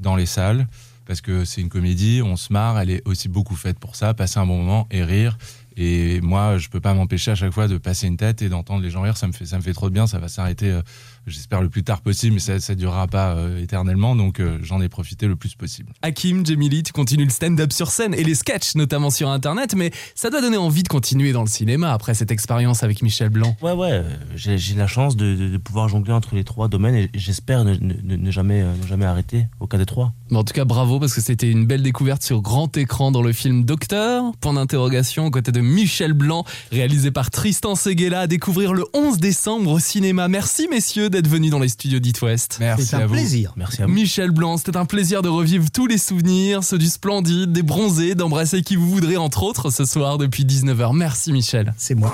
dans 0.00 0.16
les 0.16 0.26
salles 0.26 0.66
parce 1.12 1.20
que 1.20 1.44
c'est 1.44 1.60
une 1.60 1.68
comédie, 1.68 2.22
on 2.24 2.36
se 2.36 2.50
marre, 2.54 2.78
elle 2.80 2.88
est 2.88 3.06
aussi 3.06 3.28
beaucoup 3.28 3.54
faite 3.54 3.78
pour 3.78 3.96
ça, 3.96 4.14
passer 4.14 4.38
un 4.38 4.46
bon 4.46 4.56
moment 4.56 4.86
et 4.90 5.04
rire. 5.04 5.36
Et 5.76 6.20
moi, 6.20 6.58
je 6.58 6.68
peux 6.68 6.80
pas 6.80 6.92
m'empêcher 6.92 7.30
à 7.30 7.34
chaque 7.34 7.52
fois 7.52 7.66
de 7.66 7.78
passer 7.78 8.06
une 8.06 8.18
tête 8.18 8.42
et 8.42 8.50
d'entendre 8.50 8.82
les 8.82 8.90
gens 8.90 9.00
rire. 9.00 9.16
Ça 9.16 9.26
me 9.26 9.32
fait, 9.32 9.46
ça 9.46 9.56
me 9.56 9.62
fait 9.62 9.72
trop 9.72 9.88
de 9.88 9.94
bien. 9.94 10.06
Ça 10.06 10.18
va 10.18 10.28
s'arrêter, 10.28 10.70
euh, 10.70 10.82
j'espère 11.26 11.62
le 11.62 11.70
plus 11.70 11.82
tard 11.82 12.02
possible, 12.02 12.34
mais 12.34 12.40
ça, 12.40 12.60
ça 12.60 12.74
durera 12.74 13.06
pas 13.06 13.32
euh, 13.36 13.58
éternellement. 13.62 14.14
Donc, 14.14 14.38
euh, 14.38 14.58
j'en 14.62 14.82
ai 14.82 14.90
profité 14.90 15.26
le 15.26 15.34
plus 15.34 15.54
possible. 15.54 15.90
Hakim, 16.02 16.44
Jemili, 16.44 16.82
tu 16.82 16.92
continues 16.92 17.24
le 17.24 17.30
stand-up 17.30 17.72
sur 17.72 17.90
scène 17.90 18.12
et 18.12 18.22
les 18.22 18.34
sketchs, 18.34 18.74
notamment 18.74 19.08
sur 19.08 19.30
Internet, 19.30 19.74
mais 19.74 19.92
ça 20.14 20.28
doit 20.28 20.42
donner 20.42 20.58
envie 20.58 20.82
de 20.82 20.88
continuer 20.88 21.32
dans 21.32 21.40
le 21.42 21.48
cinéma 21.48 21.90
après 21.94 22.12
cette 22.12 22.30
expérience 22.30 22.82
avec 22.82 23.00
Michel 23.00 23.30
Blanc. 23.30 23.56
Ouais, 23.62 23.72
ouais, 23.72 24.02
j'ai 24.36 24.58
j'ai 24.58 24.74
la 24.74 24.86
chance 24.86 25.16
de, 25.16 25.34
de- 25.34 25.48
de 25.48 25.56
pouvoir 25.56 25.88
jongler 25.88 26.12
entre 26.12 26.34
les 26.34 26.44
trois 26.44 26.68
domaines 26.68 26.96
et 26.96 27.10
j'espère 27.14 27.64
ne, 27.64 27.74
ne- 27.76 28.16
ne 28.16 28.30
jamais, 28.30 28.62
ne 28.62 28.86
jamais 28.86 29.06
arrêter 29.06 29.46
au 29.58 29.66
cas 29.66 29.78
des 29.78 29.86
trois. 29.86 30.12
Mais 30.32 30.38
en 30.38 30.44
tout 30.44 30.54
cas, 30.54 30.64
bravo 30.64 30.98
parce 30.98 31.12
que 31.12 31.20
c'était 31.20 31.50
une 31.50 31.66
belle 31.66 31.82
découverte 31.82 32.22
sur 32.22 32.40
grand 32.40 32.74
écran 32.78 33.10
dans 33.12 33.20
le 33.20 33.34
film 33.34 33.64
Docteur. 33.64 34.32
Point 34.40 34.54
d'interrogation 34.54 35.26
aux 35.26 35.30
côtés 35.30 35.52
de 35.52 35.60
Michel 35.60 36.14
Blanc, 36.14 36.46
réalisé 36.72 37.10
par 37.10 37.30
Tristan 37.30 37.74
Seguela, 37.74 38.20
à 38.20 38.26
découvrir 38.26 38.72
le 38.72 38.86
11 38.94 39.18
décembre 39.18 39.70
au 39.72 39.78
cinéma. 39.78 40.28
Merci 40.28 40.68
messieurs 40.70 41.10
d'être 41.10 41.28
venus 41.28 41.50
dans 41.50 41.58
les 41.58 41.68
studios 41.68 41.98
d'It 41.98 42.22
West. 42.22 42.56
Merci 42.60 42.86
C'est 42.86 42.96
à 42.96 43.00
un 43.00 43.06
vous. 43.06 43.12
plaisir. 43.12 43.52
Merci 43.56 43.82
à 43.82 43.86
vous. 43.86 43.92
Michel 43.92 44.30
Blanc, 44.30 44.56
c'était 44.56 44.78
un 44.78 44.86
plaisir 44.86 45.20
de 45.20 45.28
revivre 45.28 45.70
tous 45.70 45.86
les 45.86 45.98
souvenirs, 45.98 46.64
ceux 46.64 46.78
du 46.78 46.86
splendide, 46.86 47.52
des 47.52 47.62
bronzés, 47.62 48.14
d'embrasser 48.14 48.62
qui 48.62 48.76
vous 48.76 48.88
voudrez 48.88 49.18
entre 49.18 49.42
autres 49.42 49.68
ce 49.68 49.84
soir 49.84 50.16
depuis 50.16 50.46
19h. 50.46 50.96
Merci 50.96 51.32
Michel. 51.32 51.74
C'est 51.76 51.94
moi. 51.94 52.10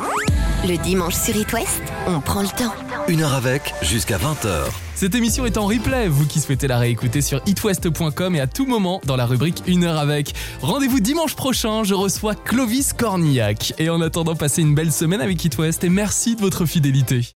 Le 0.67 0.77
dimanche 0.83 1.15
sur 1.15 1.37
It 1.37 1.53
West, 1.53 1.83
on 2.09 2.19
prend 2.21 2.43
le 2.43 2.49
temps. 2.49 2.75
Une 3.07 3.23
heure 3.23 3.35
avec 3.35 3.75
jusqu'à 3.83 4.19
20h. 4.19 4.88
Cette 4.99 5.15
émission 5.15 5.47
est 5.47 5.57
en 5.59 5.67
replay, 5.67 6.09
vous 6.09 6.27
qui 6.27 6.41
souhaitez 6.41 6.67
la 6.67 6.77
réécouter 6.77 7.21
sur 7.21 7.41
itwest.com 7.47 8.35
et 8.35 8.41
à 8.41 8.49
tout 8.49 8.67
moment 8.67 9.01
dans 9.07 9.15
la 9.15 9.27
rubrique 9.27 9.63
Une 9.69 9.85
heure 9.85 9.97
avec. 9.97 10.35
Rendez-vous 10.61 10.99
dimanche 10.99 11.37
prochain, 11.37 11.85
je 11.85 11.95
reçois 11.95 12.35
Clovis 12.35 12.95
Cornillac. 12.95 13.75
Et 13.79 13.91
en 13.91 14.01
attendant, 14.01 14.35
passez 14.35 14.61
une 14.61 14.75
belle 14.75 14.91
semaine 14.91 15.21
avec 15.21 15.45
It 15.45 15.57
West 15.57 15.85
et 15.85 15.89
merci 15.89 16.35
de 16.35 16.41
votre 16.41 16.67
fidélité. 16.67 17.21